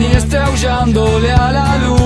niña 0.00 0.18
está 0.18 0.46
aullándole 0.46 1.30
a 1.30 1.52
la 1.52 1.78
luz. 1.78 1.99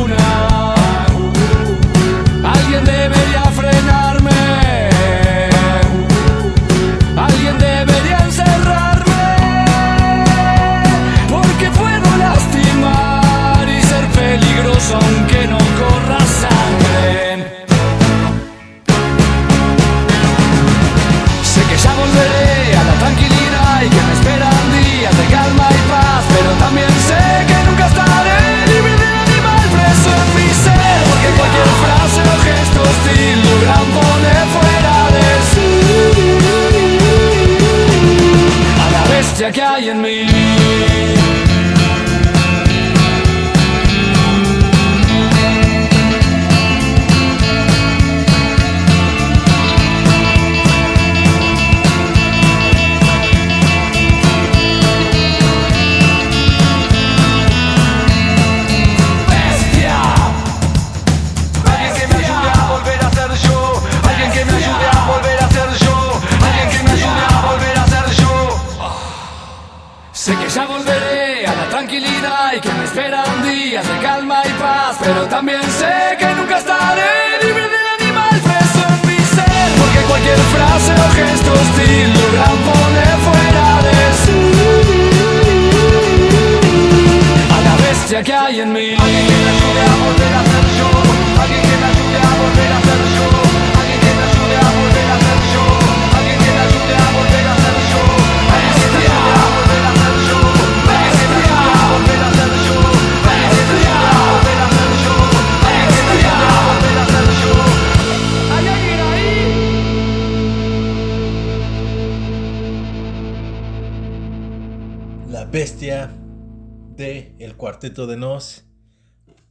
Cuarteto 117.56 118.08
de 118.08 118.16
Nos. 118.16 118.64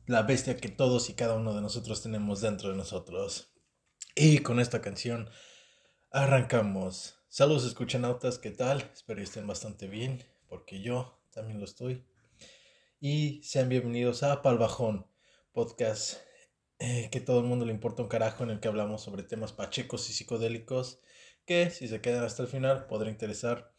La 0.08 0.24
bestia 0.24 0.58
que 0.58 0.68
todos 0.68 1.10
y 1.10 1.14
cada 1.14 1.36
uno 1.36 1.54
de 1.54 1.62
nosotros 1.62 2.04
tenemos 2.04 2.42
dentro 2.42 2.70
de 2.70 2.76
nosotros. 2.76 3.54
Y 4.14 4.40
con 4.40 4.60
esta 4.60 4.82
canción 4.82 5.30
arrancamos. 6.12 7.16
Saludos 7.30 7.66
escuchanautas, 7.66 8.40
¿qué 8.40 8.52
tal? 8.52 8.92
Espero 8.94 9.18
que 9.18 9.24
estén 9.24 9.48
bastante 9.48 9.88
bien, 9.88 10.22
porque 10.50 10.82
yo 10.82 11.24
también 11.32 11.60
lo 11.60 11.66
estoy. 11.66 12.06
Y 13.00 13.42
sean 13.44 13.70
bienvenidos 13.70 14.22
a 14.24 14.42
Palbajón, 14.42 15.08
podcast 15.54 16.18
eh, 16.80 17.10
que 17.10 17.22
todo 17.22 17.40
el 17.40 17.46
mundo 17.46 17.66
le 17.66 17.72
importa 17.72 18.04
un 18.04 18.10
carajo 18.10 18.44
en 18.44 18.50
el 18.50 18.60
que 18.60 18.68
hablamos 18.68 19.02
sobre 19.02 19.24
temas 19.24 19.54
pachecos 19.54 20.10
y 20.10 20.14
psicodélicos 20.14 21.00
que 21.46 21.70
si 21.70 21.88
se 21.88 22.02
quedan 22.02 22.26
hasta 22.26 22.44
el 22.44 22.50
final 22.50 22.86
podrá 22.88 23.10
interesar 23.10 23.74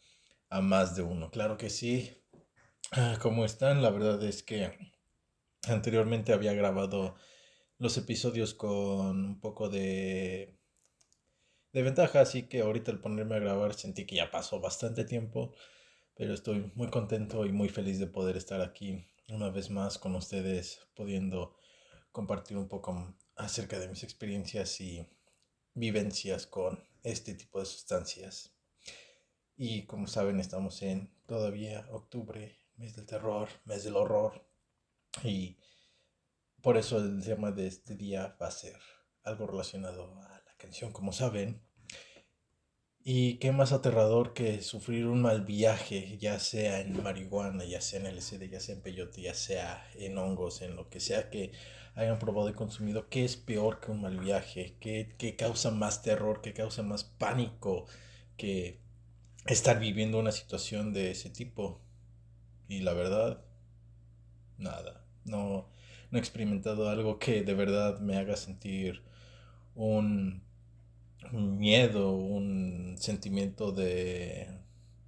a 0.49 0.61
más 0.61 0.95
de 0.95 1.03
uno. 1.03 1.29
Claro 1.29 1.57
que 1.57 1.69
sí. 1.69 2.24
Ah, 2.91 3.17
¿Cómo 3.21 3.45
están? 3.45 3.81
La 3.81 3.89
verdad 3.89 4.23
es 4.23 4.43
que 4.43 4.71
anteriormente 5.67 6.33
había 6.33 6.53
grabado 6.53 7.15
los 7.77 7.97
episodios 7.97 8.53
con 8.53 9.25
un 9.25 9.39
poco 9.39 9.69
de, 9.69 10.57
de 11.73 11.81
ventaja, 11.81 12.21
así 12.21 12.47
que 12.47 12.61
ahorita 12.61 12.91
al 12.91 13.01
ponerme 13.01 13.35
a 13.35 13.39
grabar 13.39 13.73
sentí 13.73 14.05
que 14.05 14.15
ya 14.15 14.31
pasó 14.31 14.59
bastante 14.59 15.03
tiempo, 15.03 15.53
pero 16.15 16.33
estoy 16.33 16.71
muy 16.75 16.89
contento 16.89 17.45
y 17.45 17.51
muy 17.51 17.69
feliz 17.69 17.99
de 17.99 18.07
poder 18.07 18.37
estar 18.37 18.61
aquí 18.61 19.05
una 19.29 19.49
vez 19.49 19.69
más 19.69 19.97
con 19.97 20.15
ustedes, 20.15 20.79
pudiendo 20.95 21.57
compartir 22.11 22.57
un 22.57 22.67
poco 22.67 23.15
acerca 23.35 23.79
de 23.79 23.89
mis 23.89 24.03
experiencias 24.03 24.79
y 24.79 25.07
vivencias 25.73 26.47
con 26.47 26.83
este 27.03 27.33
tipo 27.33 27.59
de 27.59 27.65
sustancias. 27.65 28.55
Y 29.57 29.85
como 29.85 30.07
saben, 30.07 30.39
estamos 30.39 30.81
en 30.81 31.11
todavía 31.25 31.87
octubre, 31.91 32.57
mes 32.77 32.95
del 32.95 33.05
terror, 33.05 33.49
mes 33.65 33.83
del 33.83 33.95
horror. 33.95 34.47
Y 35.23 35.57
por 36.61 36.77
eso 36.77 36.97
el 36.97 37.23
tema 37.23 37.51
de 37.51 37.67
este 37.67 37.95
día 37.95 38.35
va 38.41 38.47
a 38.47 38.51
ser 38.51 38.77
algo 39.23 39.47
relacionado 39.47 40.19
a 40.21 40.29
la 40.29 40.55
canción, 40.57 40.91
como 40.91 41.13
saben. 41.13 41.61
Y 43.07 43.37
qué 43.37 43.51
más 43.51 43.71
aterrador 43.71 44.33
que 44.33 44.63
sufrir 44.63 45.05
un 45.05 45.21
mal 45.21 45.45
viaje, 45.45 46.17
ya 46.17 46.39
sea 46.39 46.79
en 46.81 47.03
marihuana, 47.03 47.63
ya 47.63 47.79
sea 47.79 47.99
en 47.99 48.07
LSD, 48.07 48.49
ya 48.49 48.59
sea 48.59 48.73
en 48.73 48.81
peyote, 48.81 49.21
ya 49.21 49.35
sea 49.35 49.87
en 49.93 50.17
hongos, 50.17 50.63
en 50.63 50.75
lo 50.75 50.89
que 50.89 50.99
sea 50.99 51.29
que 51.29 51.51
hayan 51.93 52.17
probado 52.17 52.49
y 52.49 52.53
consumido. 52.53 53.07
¿Qué 53.09 53.23
es 53.23 53.37
peor 53.37 53.79
que 53.79 53.91
un 53.91 54.01
mal 54.01 54.19
viaje? 54.19 54.77
¿Qué, 54.79 55.15
qué 55.19 55.35
causa 55.35 55.69
más 55.69 56.01
terror? 56.01 56.41
¿Qué 56.41 56.53
causa 56.53 56.81
más 56.81 57.03
pánico 57.03 57.85
que 58.37 58.81
estar 59.45 59.79
viviendo 59.79 60.17
una 60.17 60.31
situación 60.31 60.91
de 60.91 61.11
ese 61.11 61.29
tipo? 61.29 61.84
Y 62.67 62.79
la 62.81 62.93
verdad, 62.93 63.43
nada. 64.57 65.05
No, 65.25 65.69
no 66.11 66.17
he 66.17 66.21
experimentado 66.21 66.89
algo 66.89 67.19
que 67.19 67.43
de 67.43 67.53
verdad 67.53 67.99
me 67.99 68.17
haga 68.17 68.35
sentir 68.35 69.03
un 69.75 70.43
miedo, 71.31 72.13
un 72.13 72.95
sentimiento 72.97 73.71
de 73.71 74.47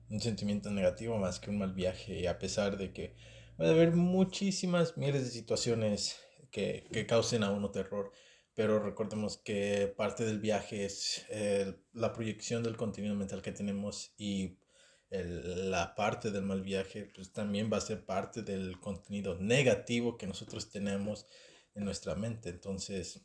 un 0.10 0.22
sentimiento 0.22 0.72
negativo 0.72 1.18
más 1.18 1.40
que 1.40 1.50
un 1.50 1.58
mal 1.58 1.74
viaje, 1.74 2.28
a 2.28 2.40
pesar 2.40 2.78
de 2.78 2.94
que 2.94 3.16
va 3.60 3.68
a 3.68 3.72
haber 3.72 3.94
muchísimas 3.94 4.98
miles 4.98 5.26
de 5.26 5.32
situaciones 5.32 6.18
que, 6.52 6.88
que 6.92 7.06
causen 7.06 7.44
a 7.44 7.52
uno 7.52 7.72
terror, 7.72 8.12
pero 8.54 8.80
recordemos 8.80 9.38
que 9.38 9.94
parte 9.98 10.26
del 10.26 10.40
viaje 10.40 10.86
es 10.86 11.26
la 11.94 12.14
proyección 12.14 12.64
del 12.64 12.78
contenido 12.78 13.16
mental 13.16 13.42
que 13.42 13.52
tenemos 13.52 14.14
y 14.18 14.58
la 15.10 15.96
parte 15.96 16.32
del 16.32 16.44
mal 16.44 16.62
viaje 16.62 17.10
pues 17.16 17.32
también 17.32 17.70
va 17.72 17.78
a 17.78 17.82
ser 17.82 18.06
parte 18.06 18.42
del 18.42 18.80
contenido 18.80 19.38
negativo 19.40 20.18
que 20.18 20.28
nosotros 20.28 20.70
tenemos 20.70 21.26
en 21.76 21.86
nuestra 21.86 22.16
mente. 22.16 22.50
Entonces, 22.50 23.22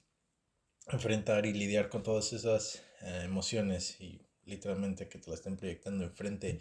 enfrentar 0.88 1.46
y 1.46 1.52
lidiar 1.52 1.88
con 1.88 2.02
todas 2.02 2.32
esas 2.32 2.82
eh, 3.00 3.22
emociones 3.24 4.00
y 4.00 4.20
literalmente 4.44 5.08
que 5.08 5.18
te 5.18 5.30
la 5.30 5.36
estén 5.36 5.56
proyectando 5.56 6.04
enfrente 6.04 6.60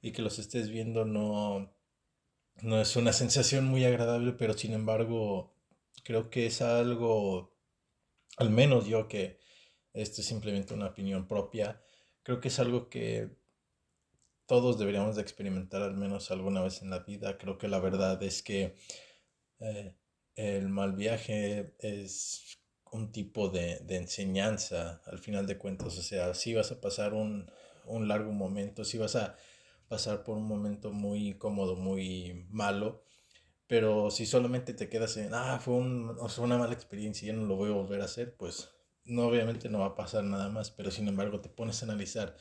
y 0.00 0.12
que 0.12 0.22
los 0.22 0.38
estés 0.38 0.68
viendo 0.68 1.04
no, 1.04 1.74
no 2.62 2.80
es 2.80 2.96
una 2.96 3.12
sensación 3.12 3.64
muy 3.66 3.84
agradable, 3.84 4.32
pero 4.32 4.54
sin 4.54 4.72
embargo 4.72 5.54
creo 6.04 6.30
que 6.30 6.46
es 6.46 6.60
algo, 6.62 7.56
al 8.36 8.50
menos 8.50 8.86
yo 8.86 9.08
que 9.08 9.38
esto 9.92 10.20
es 10.20 10.26
simplemente 10.26 10.74
una 10.74 10.86
opinión 10.86 11.28
propia, 11.28 11.80
creo 12.22 12.40
que 12.40 12.48
es 12.48 12.58
algo 12.58 12.88
que 12.88 13.41
todos 14.52 14.78
deberíamos 14.78 15.16
de 15.16 15.22
experimentar 15.22 15.80
al 15.80 15.94
menos 15.94 16.30
alguna 16.30 16.60
vez 16.60 16.82
en 16.82 16.90
la 16.90 16.98
vida. 16.98 17.38
Creo 17.38 17.56
que 17.56 17.68
la 17.68 17.78
verdad 17.78 18.22
es 18.22 18.42
que 18.42 18.74
eh, 19.60 19.94
el 20.36 20.68
mal 20.68 20.92
viaje 20.92 21.74
es 21.78 22.58
un 22.90 23.12
tipo 23.12 23.48
de, 23.48 23.78
de, 23.78 23.96
enseñanza 23.96 25.00
al 25.06 25.20
final 25.20 25.46
de 25.46 25.56
cuentas. 25.56 25.96
O 25.96 26.02
sea, 26.02 26.34
si 26.34 26.52
vas 26.52 26.70
a 26.70 26.82
pasar 26.82 27.14
un, 27.14 27.50
un 27.86 28.08
largo 28.08 28.30
momento, 28.30 28.84
si 28.84 28.98
vas 28.98 29.16
a 29.16 29.36
pasar 29.88 30.22
por 30.22 30.36
un 30.36 30.46
momento 30.46 30.92
muy 30.92 31.28
incómodo, 31.28 31.74
muy 31.74 32.44
malo, 32.50 33.02
pero 33.66 34.10
si 34.10 34.26
solamente 34.26 34.74
te 34.74 34.90
quedas 34.90 35.16
en, 35.16 35.32
ah, 35.32 35.60
fue, 35.64 35.76
un, 35.76 36.14
una 36.38 36.58
mala 36.58 36.74
experiencia 36.74 37.24
y 37.24 37.28
ya 37.28 37.32
no 37.32 37.46
lo 37.46 37.56
voy 37.56 37.70
a 37.70 37.74
volver 37.74 38.02
a 38.02 38.04
hacer, 38.04 38.36
pues 38.36 38.68
no, 39.06 39.28
obviamente 39.28 39.70
no 39.70 39.78
va 39.78 39.86
a 39.86 39.94
pasar 39.94 40.24
nada 40.24 40.50
más, 40.50 40.70
pero 40.70 40.90
sin 40.90 41.08
embargo 41.08 41.40
te 41.40 41.48
pones 41.48 41.82
a 41.82 41.86
analizar 41.86 42.36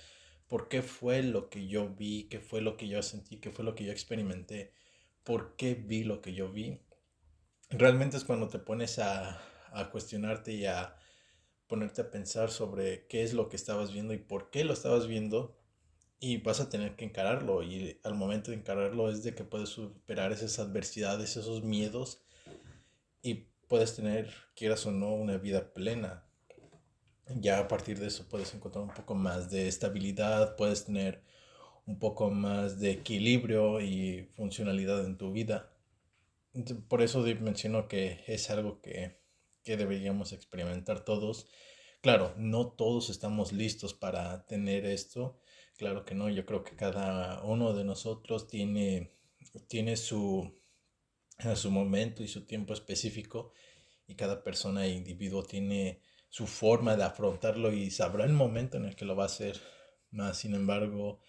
por 0.51 0.67
qué 0.67 0.81
fue 0.81 1.23
lo 1.23 1.49
que 1.49 1.67
yo 1.69 1.87
vi, 1.87 2.25
qué 2.25 2.41
fue 2.41 2.59
lo 2.59 2.75
que 2.75 2.89
yo 2.89 3.01
sentí, 3.01 3.37
qué 3.37 3.51
fue 3.51 3.63
lo 3.63 3.73
que 3.73 3.85
yo 3.85 3.93
experimenté, 3.93 4.73
por 5.23 5.55
qué 5.55 5.75
vi 5.75 6.03
lo 6.03 6.21
que 6.21 6.33
yo 6.33 6.51
vi. 6.51 6.81
Realmente 7.69 8.17
es 8.17 8.25
cuando 8.25 8.49
te 8.49 8.59
pones 8.59 8.99
a, 8.99 9.41
a 9.71 9.89
cuestionarte 9.91 10.51
y 10.51 10.65
a 10.65 10.97
ponerte 11.67 12.01
a 12.01 12.11
pensar 12.11 12.51
sobre 12.51 13.07
qué 13.07 13.23
es 13.23 13.33
lo 13.33 13.47
que 13.47 13.55
estabas 13.55 13.93
viendo 13.93 14.13
y 14.13 14.17
por 14.17 14.49
qué 14.49 14.65
lo 14.65 14.73
estabas 14.73 15.07
viendo 15.07 15.57
y 16.19 16.41
vas 16.41 16.59
a 16.59 16.69
tener 16.69 16.97
que 16.97 17.05
encararlo 17.05 17.63
y 17.63 18.01
al 18.03 18.15
momento 18.15 18.51
de 18.51 18.57
encararlo 18.57 19.09
es 19.09 19.23
de 19.23 19.33
que 19.33 19.45
puedes 19.45 19.69
superar 19.69 20.33
esas 20.33 20.59
adversidades, 20.59 21.37
esos 21.37 21.63
miedos 21.63 22.25
y 23.21 23.47
puedes 23.69 23.95
tener, 23.95 24.33
quieras 24.53 24.85
o 24.85 24.91
no, 24.91 25.13
una 25.13 25.37
vida 25.37 25.71
plena. 25.71 26.25
Ya 27.39 27.59
a 27.59 27.67
partir 27.67 27.99
de 27.99 28.07
eso 28.07 28.27
puedes 28.29 28.53
encontrar 28.53 28.83
un 28.83 28.93
poco 28.93 29.15
más 29.15 29.49
de 29.49 29.67
estabilidad, 29.67 30.55
puedes 30.55 30.85
tener 30.85 31.23
un 31.85 31.99
poco 31.99 32.29
más 32.29 32.79
de 32.79 32.91
equilibrio 32.91 33.81
y 33.81 34.29
funcionalidad 34.35 35.05
en 35.05 35.17
tu 35.17 35.31
vida. 35.31 35.71
Por 36.89 37.01
eso 37.01 37.21
menciono 37.39 37.87
que 37.87 38.23
es 38.27 38.49
algo 38.49 38.81
que 38.81 39.21
que 39.63 39.77
deberíamos 39.77 40.33
experimentar 40.33 41.05
todos. 41.05 41.47
Claro, 42.01 42.33
no 42.37 42.71
todos 42.71 43.09
estamos 43.09 43.51
listos 43.51 43.93
para 43.93 44.45
tener 44.45 44.85
esto. 44.85 45.39
Claro 45.77 46.05
que 46.05 46.15
no, 46.15 46.29
yo 46.29 46.45
creo 46.45 46.63
que 46.63 46.75
cada 46.75 47.43
uno 47.43 47.73
de 47.73 47.83
nosotros 47.83 48.47
tiene, 48.47 49.11
tiene 49.67 49.97
su, 49.97 50.59
su 51.55 51.71
momento 51.71 52.23
y 52.23 52.27
su 52.27 52.45
tiempo 52.45 52.73
específico 52.73 53.53
y 54.07 54.15
cada 54.15 54.43
persona 54.43 54.85
e 54.85 54.91
individuo 54.91 55.43
tiene 55.43 56.01
su 56.31 56.47
forma 56.47 56.95
de 56.95 57.03
afrontarlo 57.03 57.73
y 57.73 57.91
sabrá 57.91 58.23
el 58.23 58.31
momento 58.31 58.77
en 58.77 58.85
el 58.85 58.95
que 58.95 59.03
lo 59.03 59.17
va 59.17 59.23
a 59.23 59.25
hacer. 59.27 59.59
Más 60.11 60.37
sin 60.37 60.55
embargo, 60.55 61.19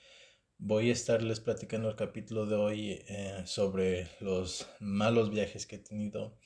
voy 0.58 0.90
a 0.90 0.92
estarles 0.92 1.40
platicando 1.40 1.90
el 1.90 1.96
capítulo 1.96 2.46
de 2.46 2.54
hoy 2.54 3.02
eh, 3.08 3.42
sobre 3.44 4.08
los 4.20 4.68
malos 4.78 5.30
viajes 5.30 5.66
que 5.66 5.76
he 5.76 5.80
tenido 5.80 6.38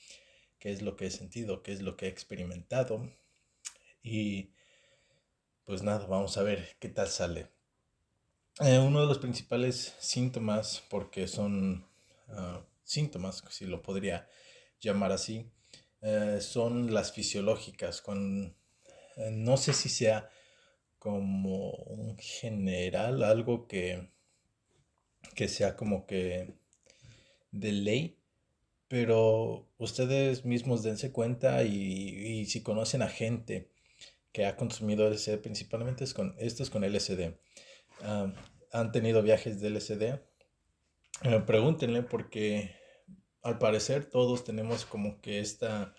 qué 0.58 0.72
es 0.72 0.80
lo 0.80 0.96
que 0.96 1.06
he 1.06 1.10
sentido, 1.10 1.62
qué 1.62 1.72
es 1.72 1.82
lo 1.82 1.98
que 1.98 2.06
he 2.06 2.08
experimentado. 2.08 3.12
Y 4.02 4.54
pues 5.64 5.82
nada, 5.82 6.06
vamos 6.06 6.38
a 6.38 6.42
ver 6.42 6.76
qué 6.80 6.88
tal 6.88 7.08
sale. 7.08 7.50
Eh, 8.60 8.78
uno 8.78 9.02
de 9.02 9.06
los 9.06 9.18
principales 9.18 9.94
síntomas, 9.98 10.82
porque 10.88 11.28
son 11.28 11.86
ah, 12.28 12.64
síntomas, 12.84 13.44
si 13.50 13.66
lo 13.66 13.82
podría 13.82 14.26
llamar 14.80 15.12
así, 15.12 15.52
eh, 16.02 16.38
son 16.40 16.92
las 16.92 17.12
fisiológicas. 17.12 18.02
Con, 18.02 18.56
eh, 19.16 19.30
no 19.30 19.56
sé 19.56 19.72
si 19.72 19.88
sea 19.88 20.28
como 20.98 21.70
un 21.70 22.16
general, 22.18 23.22
algo 23.22 23.66
que, 23.66 24.10
que 25.34 25.48
sea 25.48 25.76
como 25.76 26.06
que 26.06 26.54
de 27.52 27.72
ley, 27.72 28.18
pero 28.88 29.68
ustedes 29.78 30.44
mismos 30.44 30.82
dense 30.82 31.12
cuenta 31.12 31.64
y, 31.64 32.46
si 32.46 32.62
conocen 32.62 33.02
a 33.02 33.08
gente 33.08 33.70
que 34.32 34.46
ha 34.46 34.56
consumido 34.56 35.08
LSD, 35.08 35.38
principalmente 35.38 36.04
es 36.04 36.14
con, 36.14 36.34
esto 36.38 36.62
es 36.62 36.70
con 36.70 36.84
LSD, 36.84 37.34
han 38.72 38.92
tenido 38.92 39.22
viajes 39.22 39.60
de 39.60 39.70
LSD, 39.70 40.02
eh, 41.22 41.42
pregúntenle 41.46 42.02
porque 42.02 42.74
al 43.46 43.58
parecer 43.58 44.04
todos 44.04 44.44
tenemos 44.44 44.84
como 44.84 45.20
que 45.20 45.40
esta, 45.40 45.94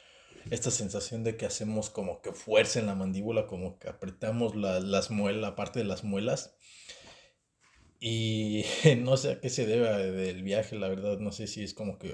esta 0.51 0.71
sensación 0.71 1.23
de 1.23 1.37
que 1.37 1.45
hacemos 1.45 1.89
como 1.89 2.21
que 2.21 2.33
fuerza 2.33 2.79
en 2.79 2.87
la 2.87 2.95
mandíbula, 2.95 3.47
como 3.47 3.79
que 3.79 3.89
apretamos 3.89 4.55
la, 4.55 4.79
las 4.79 5.11
muelas, 5.11 5.41
la 5.41 5.55
parte 5.55 5.79
de 5.79 5.85
las 5.85 6.03
muelas 6.03 6.57
y 7.99 8.63
no 8.99 9.17
sé 9.17 9.31
a 9.31 9.39
qué 9.39 9.49
se 9.49 9.65
debe 9.65 10.11
del 10.11 10.43
viaje, 10.43 10.77
la 10.77 10.89
verdad. 10.89 11.19
No 11.19 11.31
sé 11.31 11.47
si 11.47 11.63
es 11.63 11.73
como 11.73 11.97
que 11.97 12.09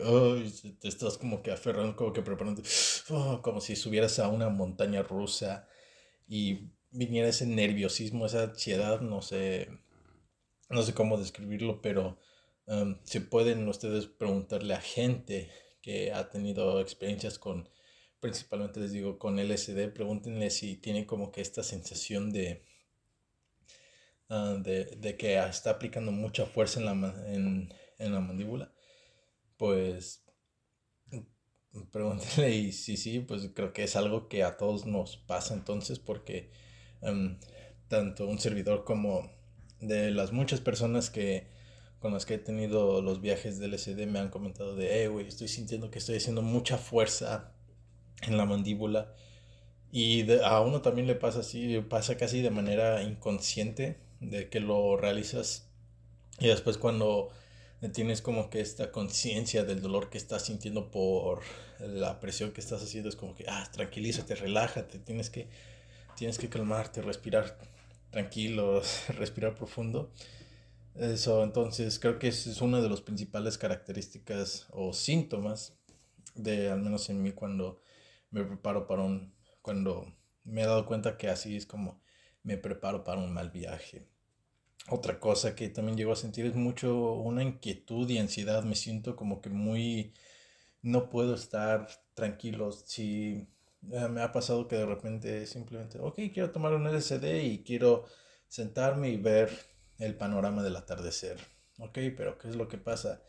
te 0.80 0.88
estás 0.88 1.18
como 1.18 1.42
que 1.42 1.52
aferrando, 1.52 1.96
como 1.96 2.14
que 2.14 2.22
preparando, 2.22 2.62
oh, 3.10 3.42
como 3.42 3.62
si 3.62 3.76
subieras 3.76 4.20
a 4.20 4.30
una 4.30 4.50
montaña 4.50 5.04
rusa 5.04 5.68
y 6.28 6.72
viniera 6.92 7.28
ese 7.30 7.46
nerviosismo, 7.48 8.26
esa 8.26 8.44
ansiedad, 8.44 9.02
no 9.02 9.22
sé, 9.22 9.70
no 10.70 10.84
sé 10.84 10.94
cómo 10.94 11.18
describirlo, 11.18 11.82
pero 11.82 12.18
um, 12.68 12.98
se 13.04 13.22
pueden 13.22 13.68
ustedes 13.68 14.08
preguntarle 14.08 14.74
a 14.74 14.82
gente 14.82 15.50
que 15.82 16.12
ha 16.12 16.30
tenido 16.30 16.80
experiencias 16.80 17.40
con, 17.40 17.70
principalmente 18.20 18.80
les 18.80 18.92
digo, 18.92 19.20
con 19.20 19.40
LSD, 19.40 19.90
pregúntenle 19.94 20.50
si 20.50 20.78
tienen 20.78 21.06
como 21.06 21.32
que 21.32 21.42
esta 21.42 21.64
sensación 21.64 22.32
de 22.32 22.64
Ah, 24.36 24.56
de, 24.60 25.16
que 25.16 25.38
está 25.38 25.70
aplicando 25.70 26.12
mucha 26.12 26.48
fuerza 26.48 26.80
en 26.80 26.86
la, 26.88 27.72
en, 28.00 28.14
la 28.14 28.20
mandíbula, 28.20 28.72
pues 29.58 30.26
pregúntele 31.92 32.50
y 32.50 32.72
sí, 32.72 32.98
sí, 32.98 33.20
pues 33.20 33.50
creo 33.54 33.74
que 33.74 33.84
es 33.84 33.96
algo 33.96 34.30
que 34.30 34.44
a 34.44 34.58
todos 34.58 34.88
nos 34.88 35.18
pasa 35.18 35.54
entonces 35.54 36.00
porque 36.00 36.50
tanto 37.90 38.28
un 38.28 38.40
servidor 38.40 38.86
como 38.86 39.30
de 39.82 40.10
las 40.10 40.32
muchas 40.32 40.62
personas 40.62 41.12
que 41.12 41.52
con 42.04 42.12
las 42.12 42.26
que 42.26 42.34
he 42.34 42.38
tenido 42.38 43.02
los 43.02 43.22
viajes 43.22 43.60
del 43.60 43.72
LSD 43.72 44.08
me 44.08 44.20
han 44.20 44.30
comentado 44.30 44.76
de, 44.76 45.06
eh, 45.06 45.08
güey, 45.08 45.26
estoy 45.26 45.48
sintiendo 45.48 45.90
que 45.90 46.00
estoy 46.00 46.18
haciendo 46.18 46.42
mucha 46.42 46.78
fuerza 46.78 47.54
en 48.24 48.36
la 48.36 48.46
mandíbula. 48.46 49.16
Y 49.90 50.30
a 50.44 50.60
uno 50.60 50.82
también 50.82 51.08
le 51.08 51.16
pasa 51.16 51.40
así, 51.40 51.80
pasa 51.88 52.18
casi 52.18 52.42
de 52.42 52.50
manera 52.50 53.02
inconsciente 53.04 54.02
de 54.20 54.50
que 54.50 54.60
lo 54.60 54.98
realizas 54.98 55.70
y 56.40 56.48
después 56.48 56.78
cuando 56.78 57.30
tienes 57.94 58.22
como 58.22 58.50
que 58.50 58.60
esta 58.60 58.92
conciencia 58.92 59.64
del 59.64 59.82
dolor 59.82 60.10
que 60.10 60.18
estás 60.18 60.44
sintiendo 60.44 60.92
por 60.92 61.40
la 61.80 62.20
presión 62.20 62.52
que 62.52 62.60
estás 62.60 62.84
haciendo 62.84 63.08
es 63.08 63.16
como 63.16 63.34
que 63.34 63.46
ah 63.48 63.70
tranquilízate 63.72 64.36
relájate 64.36 65.00
tienes 65.00 65.30
que 65.30 65.48
tienes 66.16 66.38
que 66.38 66.50
calmarte 66.50 67.02
respirar 67.02 67.58
tranquilos, 68.14 69.04
respirar 69.18 69.56
profundo. 69.56 70.10
Eso, 70.96 71.44
entonces 71.44 71.98
creo 72.00 72.20
que 72.20 72.28
es 72.28 72.62
una 72.62 72.80
de 72.82 72.90
las 72.90 73.02
principales 73.02 73.58
características 73.58 74.68
o 74.72 74.94
síntomas 74.94 75.76
de, 76.36 76.70
al 76.70 76.82
menos 76.82 77.10
en 77.10 77.22
mí, 77.22 77.32
cuando 77.32 77.82
me 78.30 78.44
preparo 78.44 78.88
para 78.88 79.04
un, 79.04 79.34
cuando 79.62 80.14
me 80.44 80.62
he 80.62 80.66
dado 80.66 80.86
cuenta 80.86 81.18
que 81.18 81.30
así 81.30 81.56
es 81.56 81.66
como 81.66 82.02
me 82.44 82.58
preparo 82.58 83.04
para 83.04 83.22
un 83.22 83.34
mal 83.34 83.50
viaje. 83.50 84.08
Otra 84.90 85.20
cosa 85.20 85.56
que 85.56 85.70
también 85.70 85.98
llego 85.98 86.12
a 86.12 86.18
sentir 86.18 86.46
es 86.46 86.56
mucho 86.56 87.14
una 87.14 87.42
inquietud 87.42 88.10
y 88.10 88.18
ansiedad. 88.18 88.64
Me 88.64 88.76
siento 88.76 89.16
como 89.16 89.42
que 89.42 89.50
muy... 89.50 90.14
No 90.82 91.10
puedo 91.10 91.36
estar 91.36 91.88
tranquilo. 92.14 92.72
Si 92.74 93.48
eh, 93.92 94.08
me 94.10 94.22
ha 94.22 94.32
pasado 94.34 94.68
que 94.68 94.76
de 94.76 94.86
repente 94.86 95.46
simplemente, 95.48 96.00
ok, 96.00 96.16
quiero 96.34 96.52
tomar 96.52 96.74
un 96.74 96.88
LCD 96.88 97.44
y 97.46 97.64
quiero 97.64 98.06
sentarme 98.50 99.10
y 99.10 99.18
ver 99.18 99.50
el 100.06 100.16
panorama 100.16 100.64
del 100.64 100.76
atardecer. 100.76 101.38
Ok, 101.80 102.00
pero 102.16 102.38
¿qué 102.38 102.50
es 102.50 102.56
lo 102.56 102.68
que 102.68 102.78
pasa? 102.78 103.22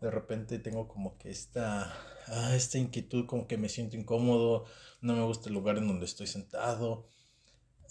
De 0.00 0.10
repente 0.10 0.58
tengo 0.58 0.88
como 0.88 1.18
que 1.18 1.30
esta, 1.30 1.94
ah, 2.26 2.54
esta 2.54 2.78
inquietud, 2.78 3.26
como 3.26 3.46
que 3.46 3.58
me 3.58 3.68
siento 3.68 3.96
incómodo, 3.96 4.64
no 5.02 5.14
me 5.14 5.24
gusta 5.24 5.48
el 5.48 5.54
lugar 5.54 5.78
en 5.78 5.88
donde 5.88 6.06
estoy 6.06 6.26
sentado. 6.26 7.08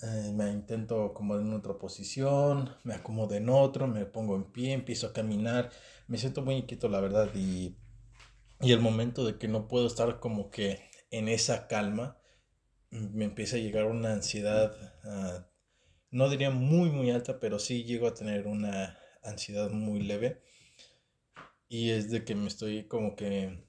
Eh, 0.01 0.31
me 0.33 0.49
intento 0.49 1.05
acomodar 1.05 1.43
en 1.43 1.53
otra 1.53 1.77
posición, 1.77 2.73
me 2.83 2.93
acomodo 2.95 3.35
en 3.35 3.49
otro, 3.49 3.85
me 3.87 4.05
pongo 4.05 4.35
en 4.35 4.45
pie, 4.45 4.71
empiezo 4.73 5.07
a 5.07 5.13
caminar, 5.13 5.71
me 6.07 6.17
siento 6.17 6.41
muy 6.41 6.55
inquieto 6.55 6.87
la 6.87 7.01
verdad 7.01 7.29
y, 7.35 7.75
y 8.61 8.71
el 8.71 8.79
momento 8.79 9.25
de 9.25 9.37
que 9.37 9.49
no 9.49 9.67
puedo 9.67 9.87
estar 9.87 10.19
como 10.19 10.49
que 10.51 10.79
en 11.11 11.27
esa 11.27 11.67
calma, 11.67 12.17
me 12.91 13.25
empieza 13.25 13.57
a 13.57 13.59
llegar 13.59 13.85
una 13.85 14.13
ansiedad, 14.13 14.73
ah, 15.03 15.45
no 16.11 16.29
diría 16.29 16.49
muy, 16.49 16.89
muy 16.89 17.11
alta, 17.11 17.39
pero 17.39 17.59
sí 17.59 17.83
llego 17.83 18.07
a 18.07 18.13
tener 18.13 18.47
una 18.47 18.97
ansiedad 19.23 19.69
muy 19.69 20.01
leve. 20.01 20.41
Y 21.67 21.91
es 21.91 22.09
de 22.09 22.23
que 22.25 22.35
me 22.35 22.47
estoy 22.47 22.87
como 22.87 23.15
que... 23.15 23.67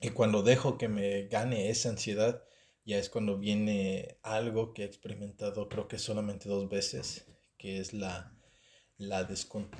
Y 0.00 0.10
cuando 0.10 0.42
dejo 0.42 0.78
que 0.78 0.88
me 0.88 1.28
gane 1.28 1.70
esa 1.70 1.90
ansiedad, 1.90 2.44
ya 2.84 2.98
es 2.98 3.08
cuando 3.08 3.38
viene 3.38 4.18
algo 4.22 4.74
que 4.74 4.82
he 4.82 4.86
experimentado 4.86 5.68
creo 5.68 5.88
que 5.88 5.98
solamente 5.98 6.48
dos 6.48 6.68
veces, 6.68 7.26
que 7.58 7.78
es 7.78 7.94
la, 7.94 8.36
la, 8.98 9.28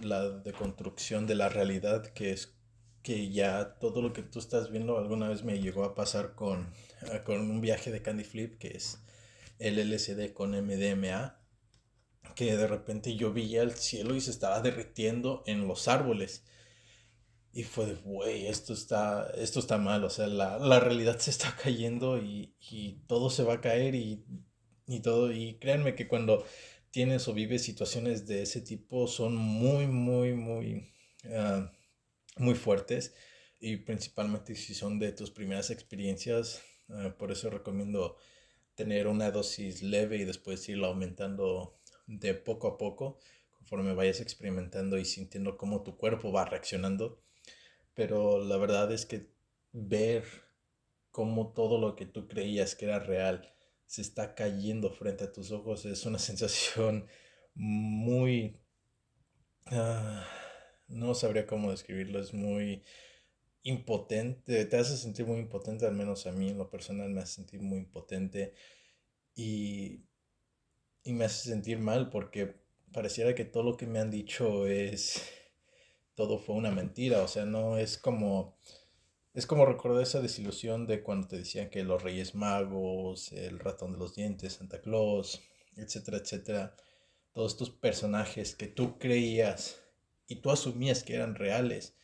la 0.02 0.30
deconstrucción 0.30 1.26
de 1.26 1.35
la 1.35 1.49
realidad, 1.49 2.06
que 2.14 2.33
es 2.33 2.56
que 3.02 3.30
ya 3.30 3.78
todo 3.78 4.00
lo 4.00 4.14
que 4.14 4.23
tú 4.23 4.38
estás 4.38 4.71
viendo 4.71 4.97
alguna 4.97 5.28
vez 5.28 5.44
me 5.44 5.61
llegó 5.61 5.85
a 5.85 5.94
pasar 5.94 6.35
con, 6.35 6.73
con 7.25 7.40
un 7.40 7.61
viaje 7.61 7.90
de 7.90 8.00
Candy 8.00 8.25
Flip, 8.25 8.59
que 8.59 8.68
es 8.68 9.04
el 9.59 9.78
LSD 9.78 10.33
con 10.33 10.52
MDMA, 10.52 11.44
que 12.35 12.57
de 12.57 12.67
repente 12.67 13.17
yo 13.17 13.33
veía 13.33 13.62
el 13.62 13.73
cielo 13.73 14.14
y 14.14 14.21
se 14.21 14.31
estaba 14.31 14.61
derritiendo 14.61 15.43
en 15.47 15.67
los 15.69 15.88
árboles. 15.88 16.45
Y 17.53 17.62
fue 17.64 17.87
de, 17.87 17.95
güey, 17.95 18.47
esto 18.47 18.73
está, 18.73 19.31
esto 19.37 19.61
está 19.61 19.79
mal, 19.79 20.05
o 20.05 20.11
sea, 20.11 20.26
la, 20.26 20.59
la 20.59 20.81
realidad 20.81 21.19
se 21.19 21.31
está 21.31 21.57
cayendo 21.62 22.19
y, 22.19 22.55
y, 22.59 23.03
todo 23.07 23.31
se 23.31 23.45
va 23.45 23.55
a 23.55 23.61
caer 23.61 23.95
y, 23.95 24.25
y 24.87 25.00
todo. 25.00 25.33
Y 25.33 25.59
créanme 25.59 25.95
que 25.95 26.09
cuando 26.09 26.45
tienes 26.91 27.29
o 27.29 27.35
vives 27.35 27.62
situaciones 27.62 28.26
de 28.26 28.43
ese 28.43 28.61
tipo 28.61 29.07
son 29.07 29.37
muy, 29.37 29.87
muy, 29.87 30.35
muy... 30.35 30.93
Uh, 31.25 31.69
muy 32.37 32.55
fuertes 32.55 33.14
y 33.61 33.76
principalmente 33.79 34.55
si 34.55 34.75
son 34.75 34.99
de 34.99 35.12
tus 35.12 35.31
primeras 35.31 35.71
experiencias. 35.71 36.62
Eh, 36.88 37.12
por 37.19 37.33
eso 37.33 37.50
recomiendo 37.50 38.17
tener 38.75 39.07
una 39.07 39.31
dosis 39.31 39.83
leve 39.83 40.19
y 40.19 40.25
después 40.25 40.69
irla 40.69 40.88
aumentando 40.88 41.81
de 42.06 42.34
poco 42.34 42.68
a 42.68 42.78
poco 42.78 43.18
conforme 43.50 43.94
vayas 43.94 44.20
experimentando 44.20 44.99
y 44.99 45.04
sintiendo 45.04 45.56
cómo 45.56 45.82
tu 45.82 45.96
cuerpo 45.96 46.32
va 46.32 46.44
reaccionando. 46.44 47.23
Pero 47.94 48.44
la 48.44 48.56
verdad 48.56 48.92
es 48.92 49.06
que 49.06 49.30
ver 49.73 50.25
cómo 51.11 51.52
todo 51.52 51.78
lo 51.78 51.96
que 51.96 52.06
tú 52.06 52.28
creías 52.28 52.75
que 52.75 52.87
era 52.87 52.99
real 52.99 53.54
se 53.87 54.02
está 54.02 54.34
cayendo 54.34 54.90
frente 54.90 55.25
a 55.25 55.32
tus 55.32 55.50
ojos 55.50 55.84
es 55.87 56.04
una 56.06 56.18
sensación 56.30 57.06
muy... 57.54 58.61
Ah, 59.66 60.26
no 60.88 61.14
sabría 61.14 61.46
cómo 61.46 61.70
describirlo, 61.70 62.20
es 62.20 62.34
muy 62.34 62.84
impotente, 63.62 64.66
te 64.66 64.76
hace 64.76 64.96
sentir 64.99 65.25
muy 65.25 65.38
impotente, 65.40 65.87
al 65.87 65.94
menos 65.94 66.26
a 66.26 66.32
mí 66.32 66.50
en 66.50 66.58
lo 66.58 66.68
personal 66.68 67.08
me 67.11 67.23
hace 67.23 67.37
sentir 67.37 67.62
muy 67.62 67.78
impotente 67.78 68.52
y, 69.34 70.04
y 71.04 71.12
me 71.12 71.26
hace 71.26 71.50
sentir 71.50 71.78
mal 71.78 72.11
porque 72.11 72.54
pareciera 72.92 73.34
que 73.34 73.44
todo 73.44 73.62
lo 73.62 73.76
que 73.76 73.87
me 73.87 73.99
han 74.00 74.11
dicho 74.11 74.66
es, 74.66 75.23
todo 76.14 76.38
fue 76.38 76.56
una 76.56 76.70
mentira, 76.70 77.23
o 77.23 77.28
sea, 77.28 77.44
no 77.44 77.76
es 77.78 77.99
como, 77.99 78.56
es 79.34 79.46
como 79.46 79.66
recordar 79.66 80.02
esa 80.02 80.20
desilusión 80.23 80.87
de 80.87 81.02
cuando 81.02 81.28
te 81.28 81.38
decían 81.38 81.70
que 81.70 81.84
los 81.84 82.02
Reyes 82.02 82.34
Magos, 82.34 83.32
el 83.32 83.58
ratón 83.58 83.92
de 83.92 83.99
los 83.99 84.14
dientes, 84.14 84.54
Santa 84.54 84.80
Claus, 84.80 85.42
etcétera, 85.76 86.18
etcétera, 86.18 86.76
todos 87.32 87.52
estos 87.52 87.70
personajes 87.70 88.54
que 88.54 88.68
tú 88.68 88.99
creías 88.99 89.82
y 90.28 90.37
tú 90.37 90.50
asumías 90.50 91.02
que 91.02 91.14
eran 91.16 91.34
reales 91.34 91.96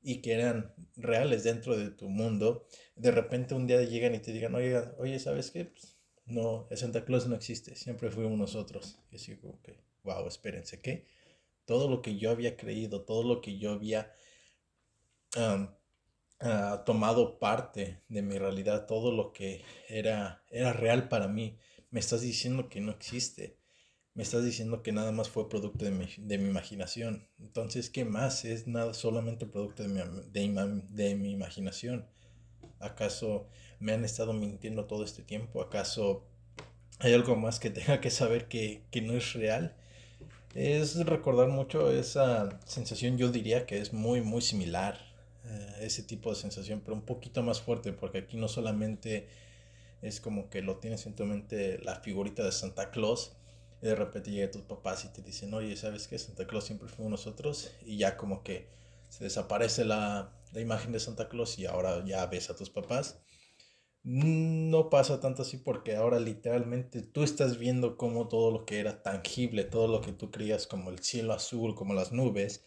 y 0.00 0.22
que 0.22 0.32
eran 0.32 0.74
reales 0.96 1.44
dentro 1.44 1.76
de 1.76 1.90
tu 1.90 2.08
mundo, 2.08 2.66
de 2.96 3.10
repente 3.10 3.54
un 3.54 3.66
día 3.66 3.82
llegan 3.82 4.14
y 4.14 4.20
te 4.20 4.32
digan, 4.32 4.54
oye, 4.54 4.76
oye 4.98 5.18
¿sabes 5.18 5.50
qué? 5.50 5.66
Pues, 5.66 5.97
no, 6.28 6.68
Santa 6.74 7.04
Claus 7.04 7.26
no 7.26 7.34
existe, 7.34 7.74
siempre 7.76 8.10
fuimos 8.10 8.38
nosotros. 8.38 8.98
Y 9.10 9.16
así 9.16 9.36
como 9.36 9.60
que, 9.62 9.78
wow, 10.04 10.26
espérense, 10.26 10.80
¿qué? 10.80 11.06
Todo 11.64 11.88
lo 11.88 12.02
que 12.02 12.16
yo 12.16 12.30
había 12.30 12.56
creído, 12.56 13.02
todo 13.02 13.22
lo 13.22 13.40
que 13.40 13.58
yo 13.58 13.72
había 13.72 14.12
ah, 15.36 16.82
tomado 16.86 17.38
parte 17.38 18.02
de 18.08 18.22
mi 18.22 18.38
realidad, 18.38 18.86
todo 18.86 19.12
lo 19.12 19.32
que 19.32 19.62
era, 19.88 20.44
era 20.50 20.72
real 20.72 21.08
para 21.08 21.28
mí, 21.28 21.58
me 21.90 22.00
estás 22.00 22.20
diciendo 22.22 22.68
que 22.68 22.80
no 22.80 22.92
existe 22.92 23.58
me 24.18 24.24
estás 24.24 24.44
diciendo 24.44 24.82
que 24.82 24.90
nada 24.90 25.12
más 25.12 25.28
fue 25.28 25.48
producto 25.48 25.84
de 25.84 25.92
mi, 25.92 26.08
de 26.18 26.38
mi 26.38 26.48
imaginación. 26.48 27.28
Entonces, 27.38 27.88
¿qué 27.88 28.04
más? 28.04 28.44
Es 28.44 28.66
nada 28.66 28.92
solamente 28.92 29.46
producto 29.46 29.84
de 29.84 29.88
mi, 29.90 30.00
de, 30.00 30.82
de 30.90 31.14
mi 31.14 31.30
imaginación. 31.30 32.04
¿Acaso 32.80 33.46
me 33.80 33.92
han 33.92 34.04
estado 34.04 34.32
mintiendo 34.32 34.84
todo 34.86 35.04
este 35.04 35.22
tiempo? 35.22 35.62
¿Acaso 35.62 36.24
hay 36.98 37.14
algo 37.14 37.36
más 37.36 37.60
que 37.60 37.70
tenga 37.70 38.00
que 38.00 38.10
saber 38.10 38.48
que, 38.48 38.82
que 38.90 39.02
no 39.02 39.14
es 39.14 39.32
real? 39.34 39.76
Es 40.54 40.96
recordar 41.06 41.48
mucho 41.48 41.90
esa 41.90 42.58
sensación, 42.64 43.18
yo 43.18 43.30
diría 43.30 43.66
que 43.66 43.78
es 43.78 43.92
muy, 43.92 44.20
muy 44.20 44.42
similar. 44.42 45.08
Eh, 45.48 45.86
ese 45.86 46.02
tipo 46.02 46.30
de 46.30 46.36
sensación, 46.36 46.82
pero 46.84 46.94
un 46.94 47.02
poquito 47.02 47.42
más 47.42 47.60
fuerte, 47.60 47.92
porque 47.92 48.18
aquí 48.18 48.36
no 48.36 48.48
solamente 48.48 49.28
es 50.02 50.20
como 50.20 50.50
que 50.50 50.60
lo 50.60 50.76
tienes 50.76 51.06
en 51.06 51.14
tu 51.14 51.24
mente 51.24 51.78
la 51.78 51.96
figurita 51.96 52.44
de 52.44 52.52
Santa 52.52 52.90
Claus, 52.90 53.32
y 53.80 53.86
de 53.86 53.94
repente 53.94 54.30
llega 54.30 54.50
tus 54.50 54.62
papás 54.62 55.04
y 55.04 55.08
te 55.08 55.22
dicen, 55.22 55.54
oye, 55.54 55.74
¿sabes 55.76 56.06
qué? 56.06 56.18
Santa 56.18 56.46
Claus 56.46 56.64
siempre 56.64 56.88
fuimos 56.88 57.12
nosotros 57.12 57.72
y 57.82 57.96
ya 57.96 58.16
como 58.16 58.42
que 58.42 58.66
se 59.08 59.24
desaparece 59.24 59.84
la, 59.84 60.32
la 60.52 60.60
imagen 60.60 60.92
de 60.92 61.00
Santa 61.00 61.28
Claus 61.28 61.58
y 61.58 61.66
ahora 61.66 62.04
ya 62.04 62.26
ves 62.26 62.50
a 62.50 62.56
tus 62.56 62.68
papás. 62.68 63.18
No 64.02 64.90
pasa 64.90 65.20
tanto 65.20 65.42
así 65.42 65.58
porque 65.58 65.94
ahora 65.96 66.18
literalmente 66.20 67.02
tú 67.02 67.22
estás 67.22 67.58
viendo 67.58 67.96
como 67.96 68.28
todo 68.28 68.50
lo 68.50 68.64
que 68.64 68.80
era 68.80 69.02
tangible, 69.02 69.64
todo 69.64 69.86
lo 69.88 70.00
que 70.00 70.12
tú 70.12 70.30
creías 70.30 70.66
como 70.66 70.90
el 70.90 71.00
cielo 71.00 71.34
azul, 71.34 71.74
como 71.74 71.94
las 71.94 72.12
nubes, 72.12 72.64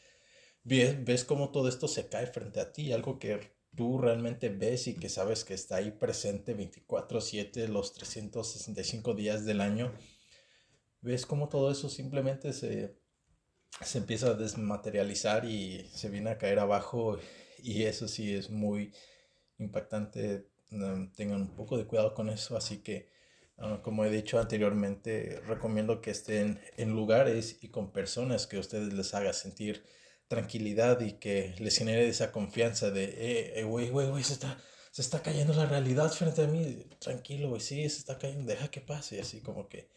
ves, 0.64 1.04
ves 1.06 1.26
cómo 1.26 1.52
todo 1.52 1.70
esto 1.70 1.88
se 1.88 2.10
cae 2.10 2.28
frente 2.28 2.60
a 2.60 2.72
ti, 2.74 2.94
algo 2.94 3.20
que 3.20 3.54
tú 3.76 3.98
realmente 4.00 4.50
ves 4.50 4.88
y 4.88 4.96
que 4.96 5.10
sabes 5.10 5.46
que 5.46 5.54
está 5.56 5.78
ahí 5.78 5.92
presente 5.92 6.54
24/7 6.54 7.68
los 7.68 7.94
365 7.94 9.14
días 9.16 9.46
del 9.46 9.62
año 9.62 9.94
ves 11.02 11.26
cómo 11.26 11.50
todo 11.50 11.72
eso 11.72 11.90
simplemente 11.90 12.54
se, 12.54 12.96
se 13.82 13.98
empieza 13.98 14.28
a 14.30 14.34
desmaterializar 14.36 15.46
y 15.46 15.88
se 15.90 16.10
viene 16.10 16.30
a 16.32 16.38
caer 16.38 16.60
abajo 16.60 17.18
y 17.60 17.84
eso 17.84 18.08
sí 18.08 18.34
es 18.34 18.50
muy 18.50 18.94
impactante. 19.58 20.51
Tengan 21.16 21.42
un 21.42 21.56
poco 21.56 21.78
de 21.78 21.86
cuidado 21.86 22.14
con 22.14 22.30
eso, 22.30 22.58
así 22.58 22.80
que 22.80 23.10
ah, 23.58 23.82
como 23.84 24.06
he 24.06 24.10
dicho 24.10 24.40
anteriormente, 24.40 25.42
recomiendo 25.48 26.02
que 26.02 26.12
estén 26.12 26.60
en 26.78 26.92
lugares 26.92 27.60
y 27.62 27.70
con 27.70 27.92
personas 27.92 28.48
que 28.48 28.58
ustedes 28.58 28.94
les 28.94 29.14
haga 29.14 29.34
sentir 29.34 29.84
tranquilidad 30.28 31.02
y 31.02 31.14
que 31.14 31.56
les 31.60 31.78
genere 31.78 32.08
esa 32.08 32.32
confianza 32.32 32.90
de, 32.92 33.04
eh, 33.06 33.60
eh, 33.60 33.64
güey, 33.66 33.90
güey, 33.90 34.10
güey, 34.10 34.24
se 34.24 34.34
está, 34.34 34.58
se 34.92 35.02
está 35.02 35.22
cayendo 35.22 35.54
la 35.54 35.66
realidad 35.66 36.12
frente 36.12 36.44
a 36.44 36.48
mí, 36.48 36.86
tranquilo, 37.00 37.50
güey, 37.50 37.62
sí, 37.62 37.90
se 37.90 38.00
está 38.00 38.18
cayendo, 38.18 38.46
deja 38.52 38.70
que 38.72 38.82
pase, 38.82 39.20
así 39.20 39.42
como 39.42 39.68
que 39.68 39.90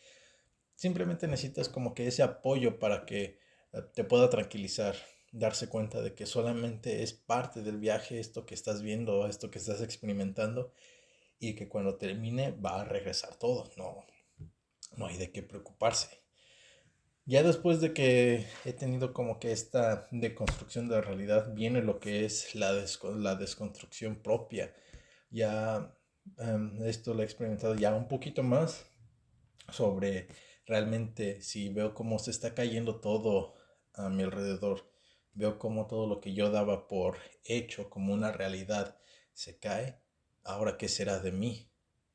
Simplemente 0.77 1.29
necesitas 1.29 1.69
como 1.69 1.95
que 1.95 2.07
ese 2.07 2.23
apoyo 2.23 2.79
para 2.79 3.07
que 3.07 3.39
eh, 3.73 3.83
te 3.95 4.05
pueda 4.05 4.29
tranquilizar, 4.29 4.97
darse 5.35 5.69
cuenta 5.69 6.01
de 6.01 6.15
que 6.15 6.27
solamente 6.27 7.03
es 7.03 7.13
parte 7.13 7.63
del 7.63 7.79
viaje 7.79 8.21
esto 8.21 8.47
que 8.47 8.55
estás 8.55 8.83
viendo, 8.83 9.27
esto 9.27 9.51
que 9.51 9.59
estás 9.59 9.83
experimentando 9.83 10.73
y 11.41 11.57
que 11.57 11.69
cuando 11.69 11.97
termine 11.97 12.53
va 12.53 12.81
a 12.81 12.85
regresar 12.85 13.37
todo, 13.37 13.69
no, 13.77 14.07
no 14.97 15.07
hay 15.07 15.17
de 15.19 15.33
qué 15.33 15.43
preocuparse. 15.43 16.09
ya 17.27 17.43
después 17.43 17.81
de 17.81 17.93
que 17.93 18.47
he 18.65 18.73
tenido 18.73 19.13
como 19.13 19.41
que 19.41 19.51
esta 19.53 20.07
deconstrucción 20.13 20.89
de 20.89 20.97
la 20.97 21.01
realidad, 21.03 21.53
viene 21.55 21.83
lo 21.83 21.99
que 21.99 22.25
es 22.25 22.55
la, 22.55 22.73
la 23.17 23.35
desconstrucción 23.35 24.17
propia. 24.23 24.73
Ya 25.31 25.97
em, 26.39 26.83
esto 26.85 27.15
lo 27.15 27.23
he 27.23 27.25
experimentado 27.25 27.75
ya 27.75 27.95
un 27.95 28.09
poquito 28.09 28.43
más 28.43 28.87
sobre 29.71 30.29
realmente 30.67 31.43
si 31.43 31.71
veo 31.71 31.95
cómo 31.95 32.19
se 32.19 32.31
está 32.31 32.55
cayendo 32.55 33.01
todo 33.01 33.55
a 33.95 34.09
mi 34.09 34.23
alrededor, 34.23 34.94
veo 35.35 35.59
cómo 35.59 35.87
todo 35.87 36.07
lo 36.07 36.21
que 36.21 36.33
yo 36.33 36.51
daba 36.51 36.89
por 36.89 37.19
hecho 37.45 37.91
como 37.91 38.15
una 38.15 38.33
realidad 38.33 38.99
se 39.33 39.59
cae, 39.59 39.99
ahora 40.45 40.77
qué 40.77 40.89
será 40.89 41.19
de 41.19 41.33
mí. 41.33 41.69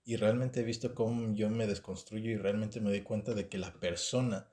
Y 0.06 0.16
realmente 0.16 0.62
he 0.62 0.64
visto 0.64 0.96
cómo 0.96 1.36
yo 1.36 1.50
me 1.50 1.68
desconstruyo 1.68 2.32
y 2.32 2.38
realmente 2.38 2.80
me 2.80 2.90
doy 2.90 3.02
cuenta 3.02 3.34
de 3.34 3.48
que 3.48 3.58
la 3.58 3.74
persona 3.80 4.50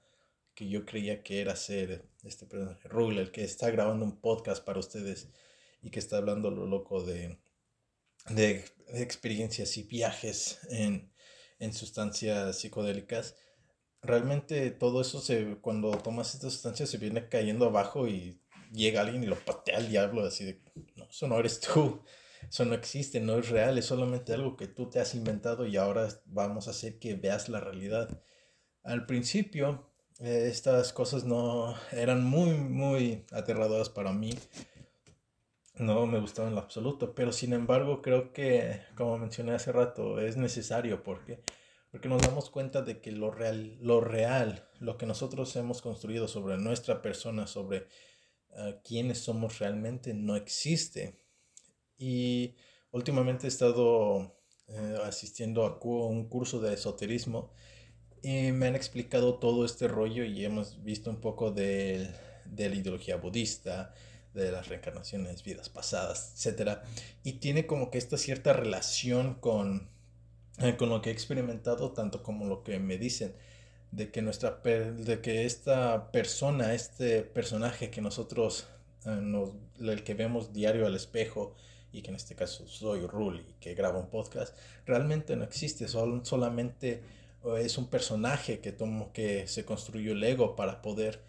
que 0.54 0.68
yo 0.68 0.84
creía 0.84 1.22
que 1.22 1.40
era 1.40 1.54
ser 1.54 2.08
este 2.24 2.46
personaje, 2.46 2.88
Rule, 2.88 3.20
el 3.20 3.30
que 3.30 3.44
está 3.44 3.70
grabando 3.70 4.04
un 4.04 4.20
podcast 4.20 4.64
para 4.64 4.80
ustedes 4.80 5.28
y 5.82 5.90
que 5.90 5.98
está 5.98 6.16
hablando 6.16 6.50
lo 6.50 6.66
loco 6.66 7.04
de, 7.04 7.38
de, 8.30 8.64
experiencias 8.94 9.76
y 9.76 9.82
viajes 9.82 10.60
en, 10.70 11.12
en 11.58 11.72
sustancias 11.72 12.58
psicodélicas, 12.58 13.36
realmente 14.02 14.70
todo 14.70 15.02
eso 15.02 15.20
se, 15.20 15.56
cuando 15.60 15.90
tomas 15.98 16.34
estas 16.34 16.54
sustancias 16.54 16.88
se 16.88 16.98
viene 16.98 17.28
cayendo 17.28 17.66
abajo 17.66 18.08
y 18.08 18.40
llega 18.76 19.00
alguien 19.00 19.24
y 19.24 19.26
lo 19.26 19.36
patea 19.36 19.78
al 19.78 19.88
diablo 19.88 20.24
así 20.24 20.44
de, 20.44 20.60
no, 20.96 21.06
eso 21.08 21.26
no 21.26 21.38
eres 21.38 21.60
tú, 21.60 22.02
eso 22.48 22.64
no 22.64 22.74
existe, 22.74 23.20
no 23.20 23.38
es 23.38 23.48
real, 23.48 23.78
es 23.78 23.86
solamente 23.86 24.32
algo 24.32 24.56
que 24.56 24.68
tú 24.68 24.88
te 24.88 25.00
has 25.00 25.14
inventado 25.14 25.66
y 25.66 25.76
ahora 25.76 26.08
vamos 26.26 26.68
a 26.68 26.70
hacer 26.70 26.98
que 26.98 27.14
veas 27.14 27.48
la 27.48 27.60
realidad. 27.60 28.22
Al 28.84 29.06
principio, 29.06 29.90
eh, 30.20 30.48
estas 30.50 30.92
cosas 30.92 31.24
no 31.24 31.74
eran 31.92 32.24
muy, 32.24 32.50
muy 32.52 33.24
aterradoras 33.32 33.88
para 33.88 34.12
mí. 34.12 34.38
No 35.74 36.06
me 36.06 36.20
gustaban 36.20 36.50
en 36.50 36.54
lo 36.54 36.62
absoluto, 36.62 37.14
pero 37.14 37.32
sin 37.32 37.52
embargo 37.52 38.00
creo 38.00 38.32
que, 38.32 38.82
como 38.94 39.18
mencioné 39.18 39.52
hace 39.52 39.72
rato, 39.72 40.20
es 40.20 40.36
necesario 40.36 41.02
porque 41.02 41.42
porque 41.96 42.10
nos 42.10 42.20
damos 42.20 42.50
cuenta 42.50 42.82
de 42.82 43.00
que 43.00 43.10
lo 43.10 43.30
real, 43.30 43.78
lo 43.80 44.02
real, 44.02 44.68
lo 44.80 44.98
que 44.98 45.06
nosotros 45.06 45.56
hemos 45.56 45.80
construido 45.80 46.28
sobre 46.28 46.58
nuestra 46.58 47.00
persona, 47.00 47.46
sobre 47.46 47.86
uh, 48.56 48.74
quiénes 48.84 49.18
somos 49.18 49.58
realmente, 49.58 50.14
no 50.14 50.36
existe. 50.36 51.20
Y 51.98 52.54
últimamente 52.90 53.46
he 53.46 53.48
estado 53.48 54.16
uh, 54.16 55.02
asistiendo 55.04 55.64
a 55.64 55.78
un 55.82 56.28
curso 56.28 56.60
de 56.60 56.74
esoterismo 56.74 57.52
y 58.22 58.52
me 58.52 58.66
han 58.66 58.76
explicado 58.76 59.38
todo 59.38 59.64
este 59.64 59.88
rollo 59.88 60.24
y 60.24 60.44
hemos 60.44 60.82
visto 60.82 61.10
un 61.10 61.20
poco 61.20 61.52
de, 61.52 62.10
de 62.44 62.68
la 62.68 62.74
ideología 62.74 63.16
budista, 63.16 63.94
de 64.34 64.52
las 64.52 64.68
reencarnaciones, 64.68 65.42
vidas 65.42 65.68
pasadas, 65.68 66.34
etc. 66.44 66.78
Y 67.22 67.34
tiene 67.34 67.66
como 67.66 67.90
que 67.90 67.98
esta 67.98 68.18
cierta 68.18 68.52
relación 68.52 69.34
con 69.34 69.96
eh, 70.58 70.76
con 70.76 70.88
lo 70.88 71.02
que 71.02 71.10
he 71.10 71.12
experimentado, 71.12 71.92
tanto 71.92 72.22
como 72.22 72.46
lo 72.46 72.62
que 72.62 72.78
me 72.78 72.96
dicen, 72.96 73.36
de 73.96 74.10
que, 74.10 74.20
nuestra 74.20 74.60
de 74.62 75.20
que 75.22 75.46
esta 75.46 76.12
persona, 76.12 76.74
este 76.74 77.22
personaje 77.22 77.90
que 77.90 78.02
nosotros, 78.02 78.68
eh, 79.06 79.18
nos, 79.22 79.54
el 79.80 80.04
que 80.04 80.12
vemos 80.12 80.52
diario 80.52 80.86
al 80.86 80.94
espejo, 80.94 81.56
y 81.92 82.02
que 82.02 82.10
en 82.10 82.16
este 82.16 82.34
caso 82.34 82.66
soy 82.66 83.06
Rule 83.06 83.42
y 83.48 83.52
que 83.54 83.74
graba 83.74 83.98
un 83.98 84.10
podcast, 84.10 84.54
realmente 84.84 85.34
no 85.34 85.44
existe, 85.44 85.88
Sol, 85.88 86.20
solamente 86.24 87.02
eh, 87.42 87.60
es 87.60 87.78
un 87.78 87.88
personaje 87.88 88.60
que, 88.60 88.70
tomo, 88.70 89.14
que 89.14 89.46
se 89.46 89.64
construyó 89.64 90.12
el 90.12 90.22
ego 90.22 90.56
para 90.56 90.82
poder, 90.82 91.22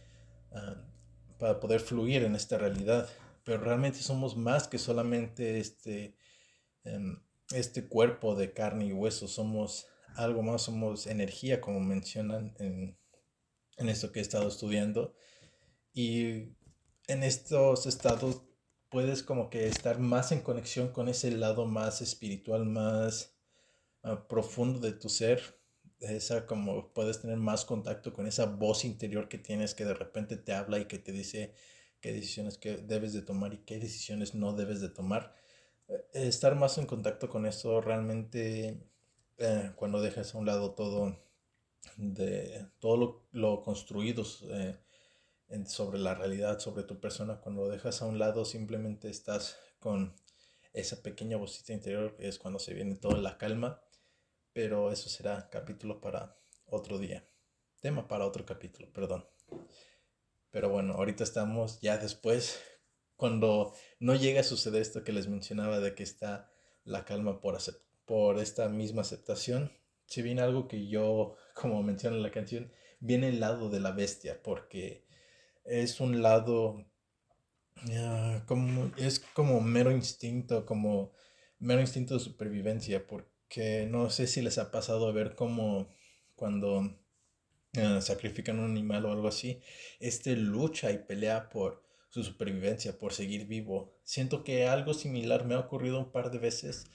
para 1.40 1.62
poder 1.62 1.80
fluir 1.80 2.24
en 2.24 2.36
esta 2.36 2.58
realidad. 2.58 3.08
Pero 3.46 3.62
realmente 3.62 4.00
somos 4.00 4.36
más 4.36 4.68
que 4.68 4.78
solamente 4.78 5.60
este, 5.60 6.18
em, 6.84 7.22
este 7.52 7.88
cuerpo 7.88 8.36
de 8.36 8.52
carne 8.52 8.88
y 8.88 8.92
hueso, 8.92 9.30
somos 9.30 9.88
algo 10.18 10.44
más, 10.44 10.64
somos 10.64 11.08
energía, 11.08 11.62
como 11.62 11.80
mencionan 11.80 12.56
en, 12.60 12.98
en 13.78 13.90
esto 13.90 14.12
que 14.12 14.20
he 14.20 14.22
estado 14.22 14.48
estudiando. 14.48 15.16
Y 15.94 16.56
en 17.08 17.24
estos 17.24 17.86
estados 17.86 18.44
puedes 18.90 19.24
como 19.24 19.50
que 19.50 19.68
estar 19.68 20.00
más 20.00 20.32
en 20.32 20.42
conexión 20.42 20.90
con 20.90 21.10
ese 21.10 21.32
lado 21.32 21.66
más 21.66 22.02
espiritual, 22.02 22.66
más 22.66 23.36
ah, 24.04 24.28
profundo 24.28 24.80
de 24.80 24.94
tu 24.94 25.10
ser. 25.10 25.60
Esa 26.00 26.46
como 26.46 26.94
puedes 26.94 27.22
tener 27.22 27.38
más 27.38 27.66
contacto 27.66 28.14
con 28.14 28.28
esa 28.28 28.46
voz 28.46 28.86
interior 28.86 29.30
que 29.30 29.40
tienes 29.40 29.74
que 29.74 29.86
de 29.86 29.96
repente 29.96 30.38
te 30.38 30.54
habla 30.54 30.80
y 30.80 30.86
que 30.86 31.00
te 31.00 31.12
dice 31.12 31.54
qué 32.02 32.14
decisiones 32.14 32.58
que 32.58 32.78
debes 32.78 33.14
de 33.14 33.24
tomar 33.24 33.54
y 33.54 33.60
qué 33.66 33.80
decisiones 33.80 34.36
no 34.36 34.54
debes 34.54 34.82
de 34.82 34.90
tomar 34.90 35.34
estar 36.14 36.56
más 36.56 36.78
en 36.78 36.86
contacto 36.86 37.30
con 37.30 37.46
eso 37.46 37.82
realmente 37.82 38.78
eh, 39.38 39.72
cuando 39.76 40.02
dejas 40.02 40.34
a 40.34 40.38
un 40.38 40.46
lado 40.46 40.74
todo 40.74 41.18
de 41.96 42.68
todo 42.80 42.98
lo, 42.98 43.28
lo 43.32 43.62
construido 43.62 44.24
eh, 44.50 44.78
sobre 45.66 46.00
la 46.00 46.16
realidad, 46.16 46.60
sobre 46.60 46.84
tu 46.84 47.00
persona, 47.00 47.40
cuando 47.40 47.64
lo 47.64 47.70
dejas 47.70 48.02
a 48.02 48.06
un 48.06 48.20
lado 48.20 48.46
simplemente 48.46 49.10
estás 49.10 49.58
con 49.80 50.16
esa 50.74 51.02
pequeña 51.02 51.38
vocita 51.38 51.74
interior 51.74 52.16
es 52.20 52.38
cuando 52.38 52.60
se 52.60 52.74
viene 52.74 52.96
toda 52.96 53.20
la 53.20 53.38
calma, 53.38 53.82
pero 54.54 54.92
eso 54.92 55.10
será 55.10 55.50
capítulo 55.50 56.02
para 56.02 56.38
otro 56.66 57.00
día, 57.00 57.28
tema 57.80 58.08
para 58.08 58.26
otro 58.26 58.46
capítulo, 58.46 58.92
perdón. 58.92 59.28
Pero 60.52 60.70
bueno, 60.70 60.94
ahorita 60.94 61.24
estamos 61.24 61.80
ya 61.82 61.98
después 61.98 62.60
cuando 63.16 63.74
no 64.00 64.16
llega 64.16 64.42
a 64.42 64.44
suceder 64.44 64.82
esto 64.82 65.04
que 65.04 65.14
les 65.14 65.28
mencionaba 65.28 65.80
de 65.80 65.96
que 65.96 66.04
está 66.04 66.52
la 66.84 67.06
calma 67.06 67.42
por, 67.42 67.58
por 68.08 68.40
esta 68.40 68.70
misma 68.70 69.02
aceptación, 69.02 69.72
si 70.08 70.22
viene 70.24 70.42
algo 70.42 70.68
que 70.68 70.88
yo, 70.88 71.36
como 71.54 71.84
menciona 71.84 72.16
en 72.16 72.24
la 72.24 72.32
canción, 72.32 72.72
viene 73.00 73.28
el 73.30 73.40
lado 73.40 73.70
de 73.70 73.82
la 73.82 73.92
bestia, 73.92 74.42
porque 74.42 75.06
es 75.66 76.00
un 76.00 76.22
lado 76.24 76.86
ah, 77.92 78.44
como 78.48 78.92
es 78.98 79.20
como 79.20 79.62
mero 79.62 79.92
instinto, 79.92 80.66
como 80.66 81.12
mero 81.60 81.82
instinto 81.82 82.14
de 82.14 82.22
supervivencia, 82.22 83.06
porque 83.06 83.88
no 83.92 84.10
sé 84.10 84.28
si 84.28 84.42
les 84.42 84.58
ha 84.58 84.72
pasado 84.72 85.08
a 85.08 85.12
ver 85.12 85.36
cómo 85.36 85.90
cuando 86.36 86.98
ah, 87.78 88.00
sacrifican 88.02 88.60
un 88.60 88.72
animal 88.72 89.06
o 89.06 89.12
algo 89.12 89.28
así, 89.28 89.62
este 90.00 90.38
lucha 90.38 90.92
y 90.92 91.00
pelea 91.00 91.50
por 91.50 91.84
su 92.10 92.24
supervivencia, 92.24 92.98
por 92.98 93.12
seguir 93.14 93.48
vivo. 93.48 93.94
Siento 94.04 94.46
que 94.46 94.66
algo 94.66 94.94
similar 94.94 95.46
me 95.46 95.56
ha 95.56 95.60
ocurrido 95.60 96.00
un 96.00 96.12
par 96.14 96.32
de 96.32 96.40
veces 96.40 96.86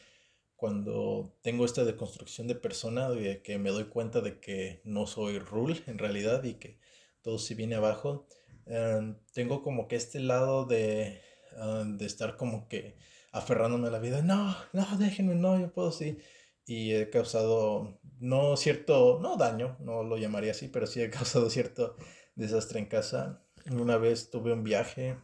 cuando 0.63 1.37
tengo 1.43 1.65
esta 1.65 1.85
deconstrucción 1.85 2.47
de 2.47 2.55
persona, 2.55 3.11
de 3.11 3.43
que 3.43 3.59
me 3.59 3.71
doy 3.71 3.87
cuenta 3.87 4.21
de 4.21 4.39
que 4.39 4.81
no 4.85 5.09
soy 5.09 5.41
Rule 5.41 5.83
en 5.89 5.99
realidad 5.99 6.45
y 6.45 6.55
que 6.55 6.79
todo 7.21 7.41
se 7.41 7.57
viene 7.57 7.75
abajo. 7.75 8.29
Em, 8.67 9.17
tengo 9.33 9.61
como 9.65 9.89
que 9.89 9.97
este 9.97 10.21
lado 10.21 10.65
de, 10.65 11.21
em, 11.57 11.99
de 11.99 12.07
estar 12.07 12.37
como 12.37 12.69
que 12.69 12.97
aferrándome 13.33 13.89
a 13.89 13.91
la 13.91 13.99
vida. 13.99 14.23
No, 14.23 14.57
no, 14.73 14.87
déjenme, 14.99 15.35
no, 15.35 15.59
yo 15.59 15.73
puedo 15.73 15.91
sí. 15.91 16.19
Y 16.65 16.93
he 16.93 17.11
causado, 17.11 17.99
no 18.21 18.57
cierto, 18.57 19.19
no 19.21 19.37
daño, 19.37 19.77
no 19.81 20.05
lo 20.05 20.17
llamaría 20.17 20.53
así, 20.53 20.69
pero 20.69 20.87
sí 20.87 21.03
he 21.03 21.11
causado 21.19 21.51
cierto 21.51 21.97
desastre 22.37 22.79
en 22.79 22.87
casa 22.87 23.43
una 23.71 23.97
vez 23.97 24.31
tuve 24.31 24.53
un 24.53 24.63
viaje 24.63 25.17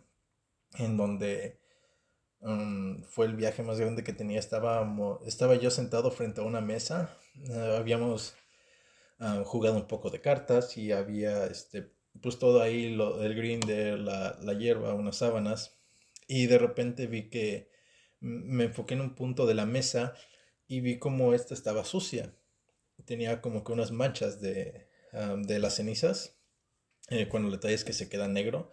en 0.78 0.96
donde 0.96 1.57
um, 2.40 3.02
fue 3.04 3.26
el 3.26 3.36
viaje 3.36 3.62
más 3.62 3.78
grande 3.78 4.04
que 4.04 4.12
tenía. 4.12 4.38
Estaba, 4.38 4.86
estaba 5.26 5.54
yo 5.56 5.70
sentado 5.70 6.10
frente 6.10 6.40
a 6.40 6.44
una 6.44 6.60
mesa. 6.60 7.16
Eh, 7.48 7.76
habíamos 7.78 8.36
ah, 9.18 9.42
jugado 9.44 9.76
un 9.76 9.86
poco 9.86 10.10
de 10.10 10.20
cartas 10.20 10.76
y 10.76 10.92
había 10.92 11.46
este, 11.46 11.92
pues 12.22 12.38
todo 12.38 12.62
ahí, 12.62 12.94
lo, 12.94 13.22
el 13.22 13.34
green 13.34 13.60
de 13.60 13.96
la, 13.98 14.38
la 14.42 14.52
hierba, 14.54 14.94
unas 14.94 15.16
sábanas. 15.16 15.76
Y 16.26 16.46
de 16.46 16.58
repente 16.58 17.06
vi 17.06 17.30
que 17.30 17.70
me 18.20 18.64
enfoqué 18.64 18.94
en 18.94 19.00
un 19.00 19.14
punto 19.14 19.46
de 19.46 19.54
la 19.54 19.66
mesa 19.66 20.14
y 20.66 20.80
vi 20.80 20.98
como 20.98 21.34
esta 21.34 21.54
estaba 21.54 21.84
sucia. 21.84 22.34
Tenía 23.04 23.40
como 23.40 23.64
que 23.64 23.72
unas 23.72 23.92
manchas 23.92 24.40
de, 24.40 24.88
ah, 25.12 25.36
de 25.38 25.58
las 25.58 25.76
cenizas 25.76 26.38
eh, 27.10 27.28
cuando 27.28 27.48
el 27.48 27.54
detalle 27.54 27.74
es 27.74 27.84
que 27.84 27.92
se 27.92 28.08
queda 28.08 28.28
negro. 28.28 28.72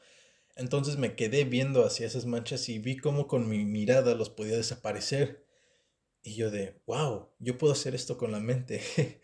Entonces 0.55 0.97
me 0.97 1.15
quedé 1.15 1.43
viendo 1.43 1.85
hacia 1.85 2.07
esas 2.07 2.25
manchas 2.25 2.69
y 2.69 2.79
vi 2.79 2.97
cómo 2.97 3.27
con 3.27 3.49
mi 3.49 3.65
mirada 3.65 4.15
los 4.15 4.29
podía 4.29 4.55
desaparecer. 4.55 5.45
Y 6.21 6.35
yo 6.35 6.49
de, 6.49 6.81
wow, 6.87 7.29
yo 7.39 7.57
puedo 7.57 7.73
hacer 7.73 7.93
esto 7.93 8.17
con 8.17 8.31
la 8.31 8.39
mente. 8.39 8.81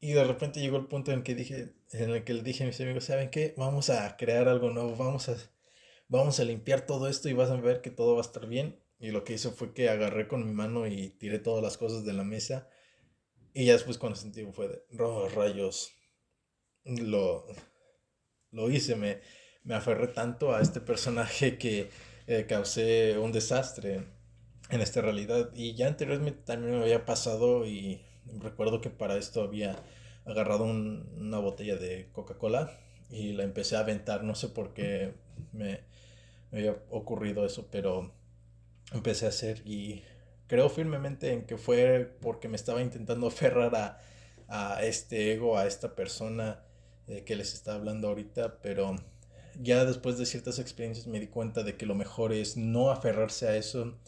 y 0.00 0.12
de 0.12 0.24
repente 0.24 0.60
llegó 0.60 0.78
el 0.78 0.86
punto 0.86 1.12
en 1.12 1.22
que 1.22 1.34
dije, 1.34 1.74
en 1.92 2.10
el 2.10 2.24
que 2.24 2.34
le 2.34 2.42
dije 2.42 2.64
a 2.64 2.66
mis 2.66 2.80
amigos, 2.80 3.04
¿saben 3.04 3.30
qué? 3.30 3.54
Vamos 3.58 3.90
a 3.90 4.16
crear 4.16 4.48
algo 4.48 4.70
nuevo, 4.70 4.96
vamos 4.96 5.28
a, 5.28 5.36
vamos 6.08 6.40
a 6.40 6.44
limpiar 6.44 6.86
todo 6.86 7.06
esto 7.08 7.28
y 7.28 7.34
vas 7.34 7.50
a 7.50 7.56
ver 7.56 7.82
que 7.82 7.90
todo 7.90 8.14
va 8.14 8.20
a 8.20 8.26
estar 8.26 8.46
bien. 8.46 8.82
Y 8.98 9.10
lo 9.10 9.24
que 9.24 9.34
hizo 9.34 9.52
fue 9.52 9.74
que 9.74 9.88
agarré 9.88 10.26
con 10.26 10.46
mi 10.46 10.52
mano 10.52 10.86
y 10.86 11.10
tiré 11.10 11.38
todas 11.38 11.62
las 11.62 11.76
cosas 11.76 12.04
de 12.04 12.14
la 12.14 12.24
mesa. 12.24 12.68
Y 13.52 13.66
ya 13.66 13.74
después 13.74 13.98
cuando 13.98 14.16
sentí 14.16 14.44
fue 14.52 14.68
de, 14.68 14.82
oh, 15.02 15.28
rayos, 15.28 15.92
lo, 16.84 17.46
lo 18.52 18.70
hice, 18.70 18.96
me, 18.96 19.20
me 19.64 19.74
aferré 19.74 20.08
tanto 20.08 20.54
a 20.54 20.60
este 20.60 20.80
personaje 20.80 21.58
que 21.58 21.90
eh, 22.26 22.46
causé 22.48 23.18
un 23.18 23.32
desastre 23.32 24.04
en 24.70 24.80
esta 24.80 25.00
realidad. 25.00 25.50
Y 25.54 25.74
ya 25.74 25.88
anteriormente 25.88 26.40
también 26.44 26.78
me 26.78 26.82
había 26.82 27.04
pasado 27.04 27.66
y 27.66 28.02
recuerdo 28.38 28.80
que 28.80 28.90
para 28.90 29.16
esto 29.16 29.42
había 29.42 29.76
agarrado 30.24 30.64
una 30.64 31.38
botella 31.38 31.76
de 31.76 32.08
Coca-Cola 32.12 32.70
y 33.10 33.32
la 33.32 33.44
empecé 33.44 33.76
a 33.76 33.80
aventar, 33.80 34.22
no 34.22 34.34
sé 34.34 34.48
por 34.48 34.72
qué 34.72 35.14
me, 35.52 35.80
había 36.52 36.76
ocurrido 36.90 37.44
eso, 37.44 37.68
pero 37.70 38.12
empecé 38.92 39.26
a 39.26 39.30
hacer 39.30 39.62
y 39.64 40.04
creo 40.46 40.68
firmemente 40.68 41.32
en 41.32 41.46
que 41.46 41.56
fue 41.56 42.16
porque 42.20 42.48
me 42.48 42.56
estaba 42.56 42.82
intentando 42.82 43.26
aferrar 43.28 43.74
a, 43.74 44.00
a 44.48 44.84
este 44.84 45.32
ego, 45.32 45.58
a 45.58 45.66
esta 45.66 45.94
persona 45.94 46.62
eh, 47.08 47.24
que 47.24 47.34
les 47.36 47.54
está 47.54 47.74
hablando 47.74 48.08
ahorita, 48.08 48.58
pero 48.62 48.96
ya 49.62 49.84
después 49.84 50.16
de 50.18 50.26
ciertas 50.26 50.58
experiencias 50.58 51.06
me 51.06 51.20
di 51.20 51.26
cuenta 51.26 51.62
de 51.62 51.76
que 51.76 51.86
lo 51.86 51.94
mejor 51.94 52.32
es 52.32 52.56
no 52.56 52.90
aferrarse 52.90 53.46
a 53.46 53.56
eso 53.56 53.98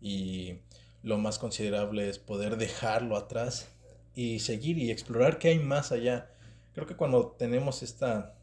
y 0.00 0.58
lo 1.02 1.18
más 1.18 1.38
considerable 1.38 2.08
es 2.08 2.18
poder 2.18 2.56
dejarlo 2.58 3.16
atrás 3.16 3.68
y 4.14 4.40
seguir 4.40 4.78
y 4.78 4.90
explorar 4.90 5.38
qué 5.38 5.48
hay 5.48 5.58
más 5.58 5.92
allá. 5.92 6.30
Creo 6.74 6.86
que 6.86 6.96
cuando 6.96 7.32
tenemos 7.38 7.82
esta, 7.82 8.34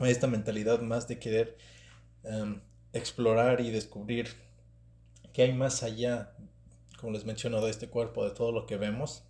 esta 0.00 0.26
mentalidad 0.26 0.80
más 0.80 1.06
de 1.06 1.18
querer 1.18 1.56
em, 2.24 2.60
explorar 2.92 3.60
y 3.60 3.70
descubrir 3.70 4.28
qué 5.32 5.42
hay 5.42 5.52
más 5.52 5.82
allá, 5.82 6.34
como 6.98 7.12
les 7.12 7.24
menciono, 7.24 7.60
de 7.60 7.70
este 7.70 7.88
cuerpo, 7.88 8.24
de 8.24 8.34
todo 8.34 8.50
lo 8.50 8.66
que 8.66 8.76
vemos, 8.76 9.24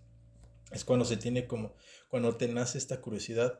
es 0.71 0.83
cuando 0.83 1.05
se 1.05 1.17
tiene 1.17 1.45
como, 1.45 1.75
cuando 2.09 2.35
te 2.35 2.47
nace 2.47 2.77
esta 2.77 3.01
curiosidad, 3.01 3.59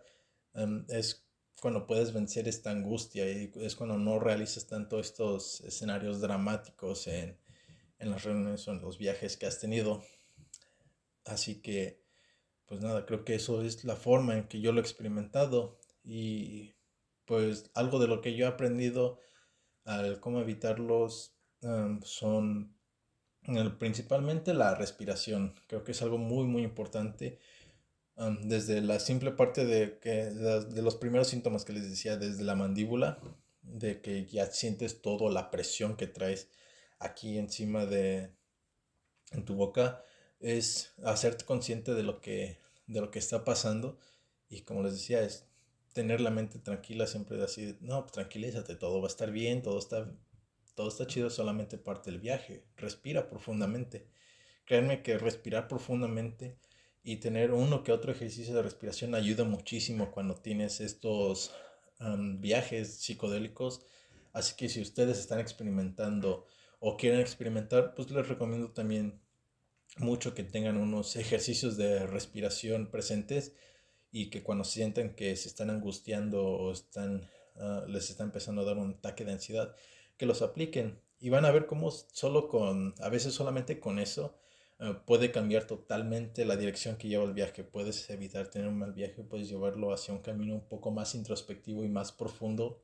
em, 0.54 0.86
es 0.90 1.25
cuando 1.66 1.88
puedes 1.88 2.14
vencer 2.14 2.48
esta 2.48 2.70
angustia 2.70 3.28
y 3.28 3.52
es 3.56 3.76
cuando 3.76 3.98
no 3.98 4.20
realizas 4.20 4.68
tanto 4.68 5.00
estos 5.00 5.62
escenarios 5.62 6.22
dramáticos 6.22 7.08
en, 7.08 7.40
en 7.98 8.12
las 8.12 8.24
reuniones 8.24 8.68
o 8.68 8.72
en 8.72 8.82
los 8.82 9.00
viajes 9.00 9.36
que 9.36 9.48
has 9.48 9.60
tenido. 9.60 10.04
Así 11.24 11.64
que, 11.64 12.04
pues 12.68 12.82
nada, 12.82 13.08
creo 13.08 13.26
que 13.26 13.34
eso 13.34 13.64
es 13.64 13.84
la 13.84 13.96
forma 13.96 14.38
en 14.38 14.48
que 14.48 14.62
yo 14.62 14.74
lo 14.74 14.78
he 14.80 14.84
experimentado 14.84 15.80
y 16.04 16.76
pues 17.26 17.72
algo 17.74 17.98
de 17.98 18.10
lo 18.10 18.22
que 18.22 18.36
yo 18.36 18.46
he 18.46 18.50
aprendido 18.50 19.20
al 19.86 20.20
cómo 20.20 20.42
evitarlos 20.42 21.36
son 22.04 22.78
principalmente 23.80 24.54
la 24.54 24.76
respiración. 24.76 25.56
Creo 25.66 25.84
que 25.84 25.94
es 25.94 26.02
algo 26.04 26.20
muy, 26.20 26.46
muy 26.46 26.62
importante. 26.62 27.40
Desde 28.16 28.82
la 28.82 29.00
simple 29.00 29.32
parte 29.32 29.66
de, 29.66 30.00
que, 30.00 30.26
de, 30.26 30.82
los 30.82 30.96
primeros 30.96 31.28
síntomas 31.28 31.66
que 31.66 31.74
les 31.74 31.90
decía, 31.90 32.18
desde 32.18 32.44
la 32.44 32.56
mandíbula, 32.56 33.20
de 33.62 34.02
que 34.02 34.26
ya 34.26 34.46
sientes 34.48 35.02
toda 35.02 35.32
la 35.32 35.52
presión 35.52 35.98
que 35.98 36.08
traes 36.08 36.50
aquí 37.00 37.38
encima 37.38 37.86
de 37.86 38.32
en 39.32 39.44
tu 39.44 39.56
boca, 39.56 40.04
es 40.40 40.94
hacerte 41.04 41.46
consciente 41.46 41.94
de 41.94 42.04
lo 42.04 42.22
que, 42.22 42.60
de 42.88 43.02
lo 43.02 43.12
que 43.12 43.20
está 43.20 43.44
pasando. 43.44 44.00
Y 44.50 44.62
como 44.62 44.84
les 44.84 44.94
decía, 44.94 45.22
es 45.22 45.48
tener 45.94 46.22
la 46.22 46.30
mente 46.30 46.60
tranquila, 46.60 47.08
siempre 47.08 47.42
así, 47.44 47.78
no, 47.82 48.02
pues 48.02 48.14
tranquilízate, 48.14 48.76
todo 48.76 49.02
va 49.02 49.08
a 49.08 49.12
estar 49.12 49.32
bien, 49.32 49.62
todo 49.62 49.80
está 49.80 50.08
todo 50.76 50.90
está 50.90 51.08
chido, 51.08 51.30
solamente 51.30 51.78
parte 51.78 52.12
del 52.12 52.20
viaje. 52.20 52.66
Respira 52.76 53.30
profundamente. 53.30 54.08
Créanme 54.66 55.02
que 55.02 55.18
respirar 55.18 55.68
profundamente 55.68 56.58
y 57.06 57.18
tener 57.18 57.52
uno 57.52 57.84
que 57.84 57.92
otro 57.92 58.12
ejercicio 58.12 58.56
de 58.56 58.64
respiración 58.64 59.14
ayuda 59.14 59.44
muchísimo 59.44 60.12
cuando 60.12 60.34
tienes 60.34 60.82
estos 60.82 61.54
viajes 62.40 62.96
psicodélicos. 62.96 63.86
Así 64.34 64.56
que 64.58 64.68
si 64.68 64.82
ustedes 64.82 65.20
están 65.20 65.40
experimentando 65.40 66.48
o 66.80 66.98
quieren 66.98 67.22
experimentar, 67.22 67.94
pues 67.94 68.10
les 68.10 68.28
recomiendo 68.28 68.72
también 68.72 69.22
mucho 69.98 70.34
que 70.34 70.44
tengan 70.44 70.78
unos 70.78 71.16
ejercicios 71.16 71.78
de 71.78 72.08
respiración 72.08 72.90
presentes 72.90 73.54
y 74.12 74.32
que 74.32 74.42
cuando 74.42 74.64
sientan 74.64 75.16
que 75.16 75.36
se 75.36 75.48
están 75.48 75.70
angustiando 75.70 76.44
o 76.44 76.72
están, 76.72 77.30
ah, 77.58 77.86
les 77.88 78.10
está 78.10 78.24
empezando 78.24 78.64
a 78.64 78.66
dar 78.66 78.78
un 78.78 78.96
ataque 78.96 79.26
de 79.26 79.34
ansiedad, 79.34 79.76
que 80.18 80.26
los 80.26 80.42
apliquen 80.42 81.00
y 81.20 81.30
van 81.30 81.46
a 81.46 81.52
ver 81.52 81.68
cómo 81.68 81.92
solo 81.92 82.48
con, 82.48 82.96
a 83.00 83.10
veces 83.10 83.36
solamente 83.36 83.80
con 83.80 84.00
eso, 84.00 84.36
eh, 84.80 84.96
puede 85.06 85.32
cambiar 85.32 85.66
totalmente 85.66 86.46
la 86.46 86.56
dirección 86.56 86.98
que 86.98 87.08
lleva 87.08 87.24
el 87.24 87.34
viaje. 87.34 87.64
Puedes 87.64 88.10
evitar 88.10 88.48
tener 88.48 88.68
un 88.68 88.78
mal 88.78 88.94
viaje, 88.94 89.24
puedes 89.24 89.50
llevarlo 89.50 89.94
hacia 89.94 90.14
un 90.14 90.22
camino 90.22 90.56
un 90.56 90.68
poco 90.68 90.92
más 90.92 91.16
introspectivo 91.16 91.84
y 91.84 91.90
más 91.90 92.12
profundo 92.12 92.84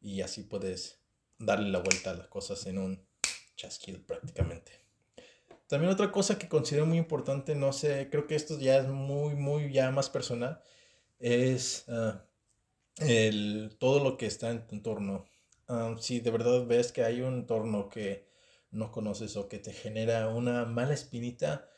y 0.00 0.20
así 0.20 0.42
puedes 0.42 1.00
darle 1.38 1.70
la 1.70 1.78
vuelta 1.78 2.10
a 2.10 2.14
las 2.14 2.28
cosas 2.28 2.66
en 2.66 2.78
un 2.78 3.06
chasquido 3.56 4.00
prácticamente. 4.06 4.72
También 5.68 5.92
otra 5.92 6.12
cosa 6.12 6.38
que 6.38 6.48
considero 6.48 6.86
muy 6.86 6.98
importante, 6.98 7.54
no 7.54 7.72
sé, 7.72 8.08
creo 8.10 8.26
que 8.26 8.34
esto 8.34 8.58
ya 8.58 8.78
es 8.78 8.88
muy, 8.88 9.34
muy 9.34 9.72
ya 9.72 9.90
más 9.90 10.10
personal, 10.10 10.60
es 11.18 11.84
eh, 11.88 12.12
el, 12.98 13.76
todo 13.78 14.04
lo 14.04 14.16
que 14.18 14.26
está 14.26 14.50
en 14.50 14.66
tu 14.66 14.74
entorno 14.74 15.26
si 15.98 16.20
de 16.20 16.30
verdad 16.30 16.66
ves 16.66 16.92
que 16.92 17.04
hay 17.04 17.20
un 17.20 17.34
entorno 17.34 17.88
que 17.88 18.26
no 18.72 18.90
conoces 18.90 19.36
o 19.36 19.48
que 19.48 19.58
te 19.58 19.72
genera 19.72 20.28
una 20.28 20.64
mala 20.64 20.94
espinita, 20.94 21.68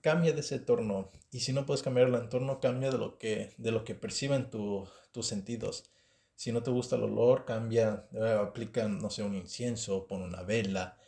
cambia 0.00 0.32
de 0.32 0.40
ese 0.40 0.56
entorno. 0.56 1.10
Y 1.30 1.40
si 1.40 1.52
no 1.52 1.66
puedes 1.66 1.82
cambiar 1.82 2.08
el 2.08 2.14
entorno, 2.14 2.60
cambia 2.60 2.90
de 2.90 2.98
lo 2.98 3.18
que, 3.18 3.54
de 3.58 3.72
lo 3.72 3.84
que 3.84 3.94
perciben 3.94 4.50
tus 4.50 5.26
sentidos. 5.26 5.90
Si 6.34 6.52
no 6.52 6.62
te 6.62 6.70
gusta 6.70 6.96
el 6.96 7.02
olor, 7.02 7.44
cambia, 7.44 8.08
eh, 8.12 8.38
aplica, 8.40 8.86
no 8.88 9.10
sé, 9.10 9.22
un 9.22 9.34
incienso, 9.34 10.06
pon 10.06 10.22
una 10.22 10.42
vela, 10.42 10.98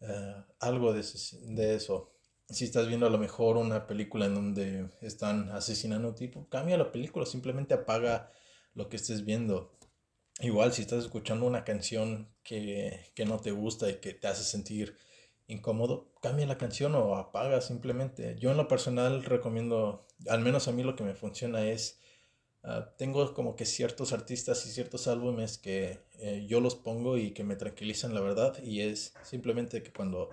eh, 0.00 0.34
algo 0.60 0.92
de, 0.92 1.02
de 1.42 1.74
eso. 1.74 2.12
Si 2.48 2.64
estás 2.64 2.86
viendo 2.86 3.06
a 3.06 3.10
lo 3.10 3.18
mejor 3.18 3.56
una 3.56 3.86
película 3.86 4.26
en 4.26 4.34
donde 4.34 4.90
están 5.00 5.50
asesinando 5.50 6.08
a 6.08 6.10
un 6.10 6.16
tipo, 6.16 6.48
cambia 6.48 6.78
la 6.78 6.92
película, 6.92 7.26
simplemente 7.26 7.74
apaga 7.74 8.30
lo 8.74 8.88
que 8.88 8.96
estés 8.96 9.24
viendo. 9.24 9.77
Igual 10.40 10.72
si 10.72 10.82
estás 10.82 11.04
escuchando 11.04 11.46
una 11.46 11.64
canción 11.64 12.28
que, 12.44 13.12
no 13.26 13.40
te 13.40 13.50
gusta 13.50 13.90
y 13.90 13.94
que 13.96 14.14
te 14.14 14.28
hace 14.28 14.44
sentir 14.44 14.96
incómodo, 15.48 16.12
cambia 16.22 16.46
la 16.46 16.58
canción 16.58 16.94
o 16.94 17.16
apaga 17.16 17.60
simplemente. 17.60 18.36
Yo 18.38 18.52
en 18.52 18.56
lo 18.56 18.68
personal 18.68 19.24
recomiendo, 19.24 20.06
al 20.28 20.40
menos 20.40 20.68
a 20.68 20.72
mí 20.72 20.84
lo 20.84 20.94
que 20.94 21.02
me 21.02 21.14
funciona 21.14 21.66
es, 21.68 21.98
ah, 22.62 22.94
tengo 22.96 23.34
como 23.34 23.56
que 23.56 23.64
ciertos 23.66 24.12
artistas 24.12 24.64
y 24.66 24.70
ciertos 24.70 25.08
álbumes 25.08 25.58
que 25.58 26.00
eh, 26.20 26.46
yo 26.48 26.60
los 26.60 26.76
pongo 26.76 27.18
y 27.18 27.32
que 27.32 27.42
me 27.42 27.56
tranquilizan 27.56 28.14
la 28.14 28.20
verdad 28.20 28.62
y 28.62 28.82
es 28.82 29.14
simplemente 29.24 29.82
que 29.82 29.92
cuando 29.92 30.30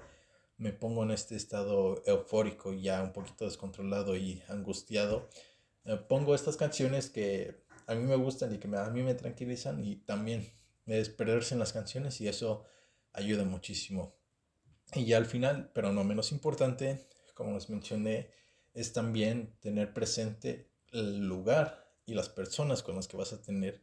me 0.57 0.71
pongo 0.71 1.03
en 1.03 1.11
este 1.11 1.35
estado 1.35 2.03
eufórico, 2.05 2.73
ya 2.73 3.01
un 3.01 3.13
poquito 3.13 3.45
descontrolado 3.45 4.15
y 4.15 4.43
angustiado, 4.49 5.29
eh, 5.85 5.97
pongo 5.97 6.35
estas 6.35 6.57
canciones 6.57 7.09
que 7.09 7.64
a 7.87 7.95
mí 7.95 8.03
me 8.03 8.15
gustan 8.15 8.53
y 8.53 8.57
que 8.57 8.67
a 8.75 8.89
mí 8.89 9.03
me 9.03 9.13
tranquilizan 9.13 9.83
y 9.83 9.97
también 9.97 10.49
es 10.85 11.09
perderse 11.09 11.55
en 11.55 11.59
las 11.59 11.73
canciones 11.73 12.19
y 12.21 12.27
eso 12.27 12.65
ayuda 13.13 13.43
muchísimo. 13.43 14.15
Y 14.93 15.05
ya 15.05 15.17
al 15.17 15.25
final, 15.25 15.71
pero 15.73 15.91
no 15.91 16.03
menos 16.03 16.31
importante, 16.31 17.07
como 17.33 17.53
les 17.53 17.69
mencioné, 17.69 18.29
es 18.73 18.93
también 18.93 19.55
tener 19.59 19.93
presente 19.93 20.69
el 20.91 21.27
lugar 21.27 21.91
y 22.05 22.13
las 22.13 22.29
personas 22.29 22.83
con 22.83 22.95
las 22.95 23.07
que 23.07 23.17
vas 23.17 23.33
a 23.33 23.41
tener 23.41 23.81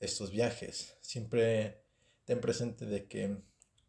estos 0.00 0.30
viajes. 0.30 0.96
Siempre 1.00 1.84
ten 2.24 2.40
presente 2.40 2.86
de 2.86 3.06
que 3.06 3.38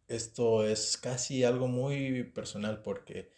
esto 0.07 0.65
es 0.65 0.97
casi 0.97 1.43
algo 1.43 1.67
muy 1.67 2.23
personal 2.23 2.81
porque 2.81 3.31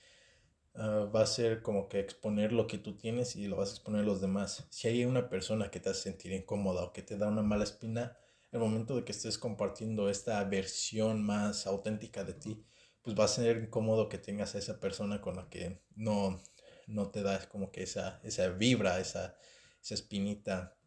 Ah, 0.78 1.10
va 1.14 1.22
a 1.22 1.26
ser 1.26 1.62
como 1.62 1.88
que 1.88 2.00
exponer 2.00 2.52
lo 2.52 2.68
que 2.68 2.78
tú 2.78 2.98
tienes 2.98 3.36
y 3.38 3.48
lo 3.48 3.56
vas 3.56 3.70
a 3.70 3.74
exponer 3.74 4.02
a 4.02 4.06
los 4.06 4.20
demás. 4.20 4.68
Si 4.70 4.88
hay 4.88 5.06
una 5.06 5.30
persona 5.30 5.72
que 5.72 5.80
te 5.80 5.90
hace 5.90 6.04
sentir 6.04 6.34
incómoda 6.34 6.84
o 6.84 6.92
que 6.94 7.02
te 7.02 7.18
da 7.18 7.28
una 7.30 7.42
mala 7.42 7.64
espina, 7.64 8.18
el 8.52 8.60
momento 8.60 8.96
de 8.96 9.06
que 9.06 9.14
estés 9.14 9.38
compartiendo 9.38 10.10
esta 10.10 10.44
versión 10.44 11.24
más 11.24 11.66
auténtica 11.66 12.24
de 12.26 12.34
ti, 12.34 12.66
pues 13.02 13.18
va 13.18 13.26
a 13.26 13.30
ser 13.30 13.58
incómodo 13.58 14.10
que 14.10 14.18
tengas 14.18 14.56
a 14.56 14.58
esa 14.58 14.80
persona 14.80 15.22
con 15.22 15.38
la 15.38 15.50
que 15.50 15.82
no, 15.96 16.42
no 16.88 17.10
te 17.10 17.24
das 17.24 17.48
como 17.48 17.72
que 17.72 17.84
esa, 17.84 18.20
esa 18.24 18.50
vibra, 18.50 19.00
esa, 19.00 19.38
esa 19.82 19.94
espinita. 19.94 20.78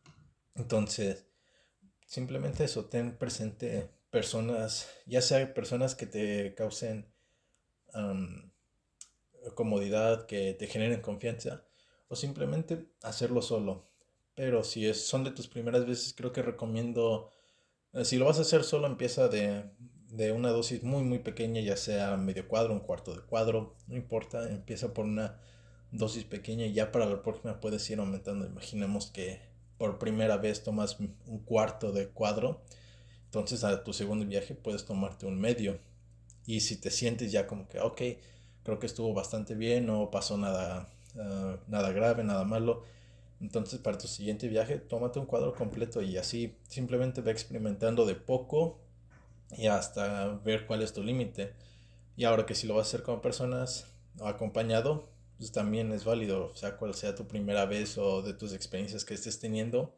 Entonces, 0.55 1.27
simplemente 2.07 2.64
eso, 2.64 2.87
ten 2.87 3.16
presente 3.16 3.90
personas, 4.11 4.88
ya 5.07 5.22
sea 5.22 5.55
personas 5.55 5.94
que 5.94 6.07
te 6.07 6.55
causen 6.55 7.12
comodidad, 9.55 10.27
que 10.27 10.55
te 10.55 10.67
generen 10.67 11.01
confianza 11.01 11.65
o 12.09 12.17
simplemente 12.17 12.87
hacerlo 13.03 13.43
solo. 13.43 13.89
Pero 14.35 14.65
si 14.65 14.87
es, 14.87 15.07
son 15.07 15.25
de 15.25 15.31
tus 15.33 15.49
primeras 15.49 15.87
veces, 15.87 16.15
creo 16.17 16.33
que 16.33 16.43
recomiendo, 16.43 17.31
eh, 17.93 18.05
si 18.05 18.17
lo 18.17 18.27
vas 18.27 18.39
a 18.39 18.43
hacer 18.43 18.65
solo, 18.65 18.87
empieza 18.87 19.29
de, 19.29 19.65
de 20.11 20.33
una 20.33 20.51
dosis 20.51 20.83
muy, 20.83 21.03
muy 21.03 21.19
pequeña, 21.19 21.61
ya 21.61 21.77
sea 21.77 22.17
medio 22.17 22.49
cuadro, 22.49 22.73
un 22.73 22.81
cuarto 22.81 23.15
de 23.15 23.23
cuadro, 23.23 23.77
no 23.89 23.97
importa, 23.97 24.49
empieza 24.49 24.95
por 24.95 25.05
una 25.05 25.41
dosis 25.91 26.25
pequeña 26.25 26.67
y 26.67 26.73
ya 26.73 26.93
para 26.93 27.07
la 27.07 27.23
próxima 27.23 27.61
puedes 27.61 27.89
ir 27.91 27.99
aumentando. 27.99 28.47
Imaginemos 28.47 29.07
que 29.07 29.41
por 29.77 29.99
primera 29.99 30.37
vez 30.37 30.63
tomas 30.63 30.99
un 30.99 31.45
cuarto 31.45 31.93
de 31.93 32.09
cuadro, 32.09 32.63
entonces 33.25 33.65
a 33.65 33.85
tu 33.85 33.93
segundo 33.93 34.27
viaje 34.27 34.55
puedes 34.55 34.85
tomarte 34.85 35.27
un 35.27 35.41
medio. 35.41 35.79
Y 36.47 36.61
si 36.61 36.81
te 36.81 36.91
sientes 36.91 37.31
ya 37.31 37.47
como 37.47 37.69
que, 37.69 37.79
ok, 37.79 38.01
creo 38.69 38.79
que 38.79 38.87
estuvo 38.87 39.15
bastante 39.15 39.55
bien, 39.55 39.87
no 39.87 40.11
pasó 40.11 40.37
nada, 40.37 40.91
ah, 41.19 41.57
nada 41.69 41.91
grave, 41.91 42.23
nada 42.23 42.45
malo, 42.45 42.85
entonces 43.41 43.79
para 43.79 43.97
tu 43.97 44.07
siguiente 44.07 44.47
viaje 44.47 44.77
tómate 44.77 45.19
un 45.19 45.25
cuadro 45.25 45.55
completo 45.55 46.03
y 46.03 46.19
así 46.19 46.55
simplemente 46.69 47.23
ve 47.23 47.31
experimentando 47.31 48.05
de 48.05 48.15
poco 48.15 48.79
y 49.57 49.69
hasta 49.69 50.29
ver 50.45 50.67
cuál 50.67 50.83
es 50.83 50.93
tu 50.93 51.03
límite. 51.03 51.55
Y 52.15 52.25
ahora 52.25 52.45
que 52.45 52.55
si 52.55 52.67
lo 52.67 52.75
vas 52.75 52.89
a 52.89 52.91
hacer 52.91 53.03
con 53.03 53.23
personas 53.23 53.87
o 54.21 54.27
acompañado, 54.27 55.09
pues 55.39 55.51
también 55.51 55.91
es 55.93 56.05
válido, 56.05 56.55
sea 56.55 56.77
cual 56.77 56.93
sea 56.93 57.15
tu 57.15 57.27
primera 57.27 57.65
vez 57.65 57.97
o 57.97 58.21
de 58.21 58.35
tus 58.35 58.53
experiencias 58.53 59.07
que 59.07 59.15
estés 59.15 59.41
teniendo. 59.41 59.95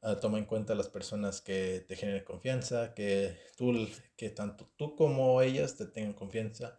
Uh, 0.00 0.16
toma 0.16 0.38
en 0.38 0.46
cuenta 0.46 0.74
las 0.74 0.88
personas 0.88 1.42
que 1.42 1.84
te 1.86 1.96
generen 1.96 2.24
confianza, 2.24 2.94
que 2.94 3.36
tú, 3.58 3.74
que 4.16 4.30
tanto 4.30 4.70
tú 4.76 4.96
como 4.96 5.42
ellas 5.42 5.76
te 5.76 5.84
tengan 5.84 6.14
confianza 6.14 6.78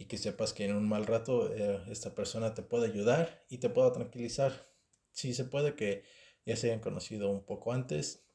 y 0.00 0.06
que 0.06 0.16
sepas 0.16 0.54
que 0.54 0.64
en 0.64 0.74
un 0.74 0.88
mal 0.88 1.04
rato 1.04 1.54
eh, 1.54 1.84
esta 1.88 2.14
persona 2.14 2.54
te 2.54 2.62
puede 2.62 2.86
ayudar 2.86 3.44
y 3.50 3.58
te 3.58 3.68
pueda 3.68 3.92
tranquilizar. 3.92 4.72
Si 5.12 5.34
se 5.34 5.44
puede 5.44 5.74
que 5.74 6.04
ya 6.46 6.56
se 6.56 6.68
hayan 6.68 6.80
conocido 6.80 7.30
un 7.30 7.44
poco 7.44 7.74
antes 7.74 8.26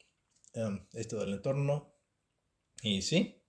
um, 0.54 0.86
esto 0.94 1.18
del 1.18 1.34
entorno. 1.34 1.92
Y 2.84 3.02
sí, 3.02 3.44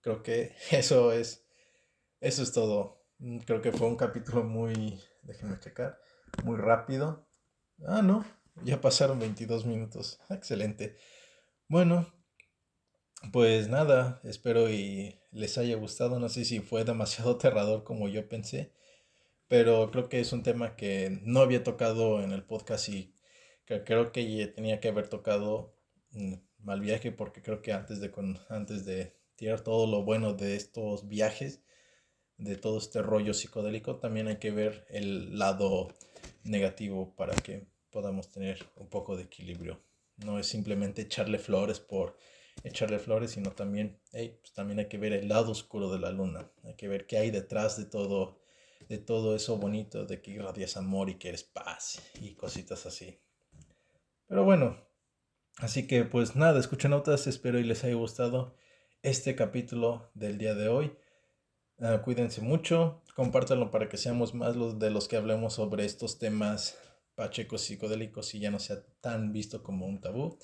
creo 0.00 0.22
que 0.22 0.54
eso 0.70 1.12
es, 1.12 1.46
eso 2.18 2.42
es 2.42 2.50
todo. 2.50 3.04
Mm, 3.18 3.40
creo 3.40 3.60
que 3.60 3.72
fue 3.72 3.88
un 3.88 3.96
capítulo 3.96 4.42
muy, 4.42 4.98
déjenme 5.20 5.60
checar, 5.60 6.00
muy 6.44 6.56
rápido. 6.56 7.28
Ah, 7.86 8.00
no, 8.00 8.24
ya 8.64 8.80
pasaron 8.80 9.18
22 9.18 9.66
minutos. 9.66 10.18
Excelente. 10.30 10.96
Bueno, 11.68 12.10
pues 13.32 13.68
nada, 13.68 14.20
espero 14.24 14.70
y 14.70 15.18
les 15.32 15.58
haya 15.58 15.76
gustado. 15.76 16.18
No 16.18 16.28
sé 16.28 16.44
si 16.44 16.60
fue 16.60 16.84
demasiado 16.84 17.32
aterrador 17.32 17.84
como 17.84 18.08
yo 18.08 18.28
pensé, 18.28 18.72
pero 19.48 19.90
creo 19.90 20.08
que 20.08 20.20
es 20.20 20.32
un 20.32 20.42
tema 20.42 20.76
que 20.76 21.20
no 21.24 21.40
había 21.40 21.64
tocado 21.64 22.22
en 22.22 22.32
el 22.32 22.44
podcast 22.44 22.88
y 22.88 23.14
que 23.64 23.84
creo 23.84 24.12
que 24.12 24.46
tenía 24.54 24.80
que 24.80 24.88
haber 24.88 25.08
tocado 25.08 25.74
mm, 26.12 26.34
mal 26.58 26.80
viaje 26.80 27.12
porque 27.12 27.42
creo 27.42 27.62
que 27.62 27.72
antes 27.72 28.00
de, 28.00 28.10
con, 28.10 28.38
antes 28.48 28.84
de 28.84 29.14
tirar 29.36 29.60
todo 29.60 29.86
lo 29.86 30.02
bueno 30.04 30.34
de 30.34 30.56
estos 30.56 31.08
viajes, 31.08 31.62
de 32.38 32.56
todo 32.56 32.78
este 32.78 33.02
rollo 33.02 33.34
psicodélico, 33.34 33.96
también 33.96 34.28
hay 34.28 34.38
que 34.38 34.50
ver 34.52 34.86
el 34.90 35.38
lado 35.38 35.88
negativo 36.44 37.14
para 37.16 37.34
que 37.34 37.66
podamos 37.90 38.30
tener 38.30 38.66
un 38.76 38.88
poco 38.88 39.16
de 39.16 39.24
equilibrio. 39.24 39.80
No 40.16 40.38
es 40.38 40.46
simplemente 40.46 41.02
echarle 41.02 41.38
flores 41.38 41.80
por 41.80 42.16
echarle 42.64 42.98
flores, 42.98 43.32
sino 43.32 43.52
también, 43.52 44.00
pues 44.10 44.52
también 44.54 44.78
hay 44.78 44.88
que 44.88 44.98
ver 44.98 45.12
el 45.12 45.28
lado 45.28 45.52
oscuro 45.52 45.90
de 45.90 45.98
la 45.98 46.10
luna. 46.10 46.50
Hay 46.64 46.74
que 46.74 46.88
ver 46.88 47.06
qué 47.06 47.18
hay 47.18 47.30
detrás 47.30 47.76
de 47.76 47.84
todo, 47.84 48.38
de 48.88 48.98
todo 48.98 49.36
eso 49.36 49.56
bonito, 49.56 50.04
de 50.04 50.20
que 50.20 50.32
irradias 50.32 50.76
amor 50.76 51.10
y 51.10 51.18
que 51.18 51.28
eres 51.28 51.44
paz 51.44 52.02
y 52.20 52.34
cositas 52.34 52.86
así. 52.86 53.20
Pero 54.26 54.44
bueno, 54.44 54.76
así 55.58 55.86
que 55.86 56.04
pues 56.04 56.36
nada, 56.36 56.60
escuchen 56.60 56.90
notas, 56.90 57.26
espero 57.26 57.58
y 57.58 57.64
les 57.64 57.84
haya 57.84 57.94
gustado 57.94 58.54
este 59.02 59.34
capítulo 59.34 60.10
del 60.14 60.38
día 60.38 60.54
de 60.54 60.68
hoy. 60.68 60.96
Ah, 61.80 62.02
cuídense 62.02 62.40
mucho, 62.40 63.02
compártanlo 63.14 63.70
para 63.70 63.88
que 63.88 63.96
seamos 63.96 64.34
más 64.34 64.56
los 64.56 64.78
de 64.78 64.90
los 64.90 65.06
que 65.06 65.16
hablemos 65.16 65.54
sobre 65.54 65.84
estos 65.84 66.18
temas 66.18 66.76
pachecos 67.14 67.62
psicodélicos 67.62 68.34
y 68.34 68.40
ya 68.40 68.50
no 68.50 68.58
sea 68.58 68.84
tan 69.00 69.32
visto 69.32 69.62
como 69.62 69.86
un 69.86 70.00
tabú 70.00 70.38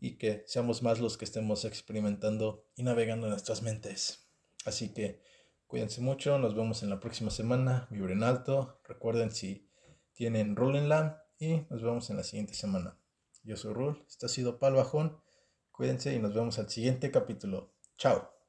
y 0.00 0.16
que 0.16 0.42
seamos 0.46 0.82
más 0.82 0.98
los 0.98 1.18
que 1.18 1.24
estemos 1.24 1.64
experimentando 1.64 2.66
y 2.74 2.82
navegando 2.82 3.26
en 3.26 3.30
nuestras 3.30 3.62
mentes. 3.62 4.26
Así 4.64 4.92
que 4.92 5.22
cuídense 5.66 6.00
mucho, 6.00 6.38
nos 6.38 6.54
vemos 6.54 6.82
en 6.82 6.90
la 6.90 7.00
próxima 7.00 7.30
semana, 7.30 7.86
vibren 7.90 8.22
alto, 8.22 8.80
recuerden 8.84 9.30
si 9.30 9.68
tienen 10.12 10.56
la 10.88 11.24
y 11.38 11.62
nos 11.70 11.82
vemos 11.82 12.10
en 12.10 12.16
la 12.16 12.24
siguiente 12.24 12.54
semana. 12.54 12.98
Yo 13.42 13.56
soy 13.56 13.72
Rul, 13.72 14.04
esto 14.08 14.26
ha 14.26 14.28
sido 14.28 14.58
Pal 14.58 14.74
Bajón, 14.74 15.20
cuídense 15.70 16.14
y 16.14 16.18
nos 16.18 16.34
vemos 16.34 16.58
al 16.58 16.68
siguiente 16.68 17.10
capítulo. 17.10 17.72
Chao. 17.96 18.39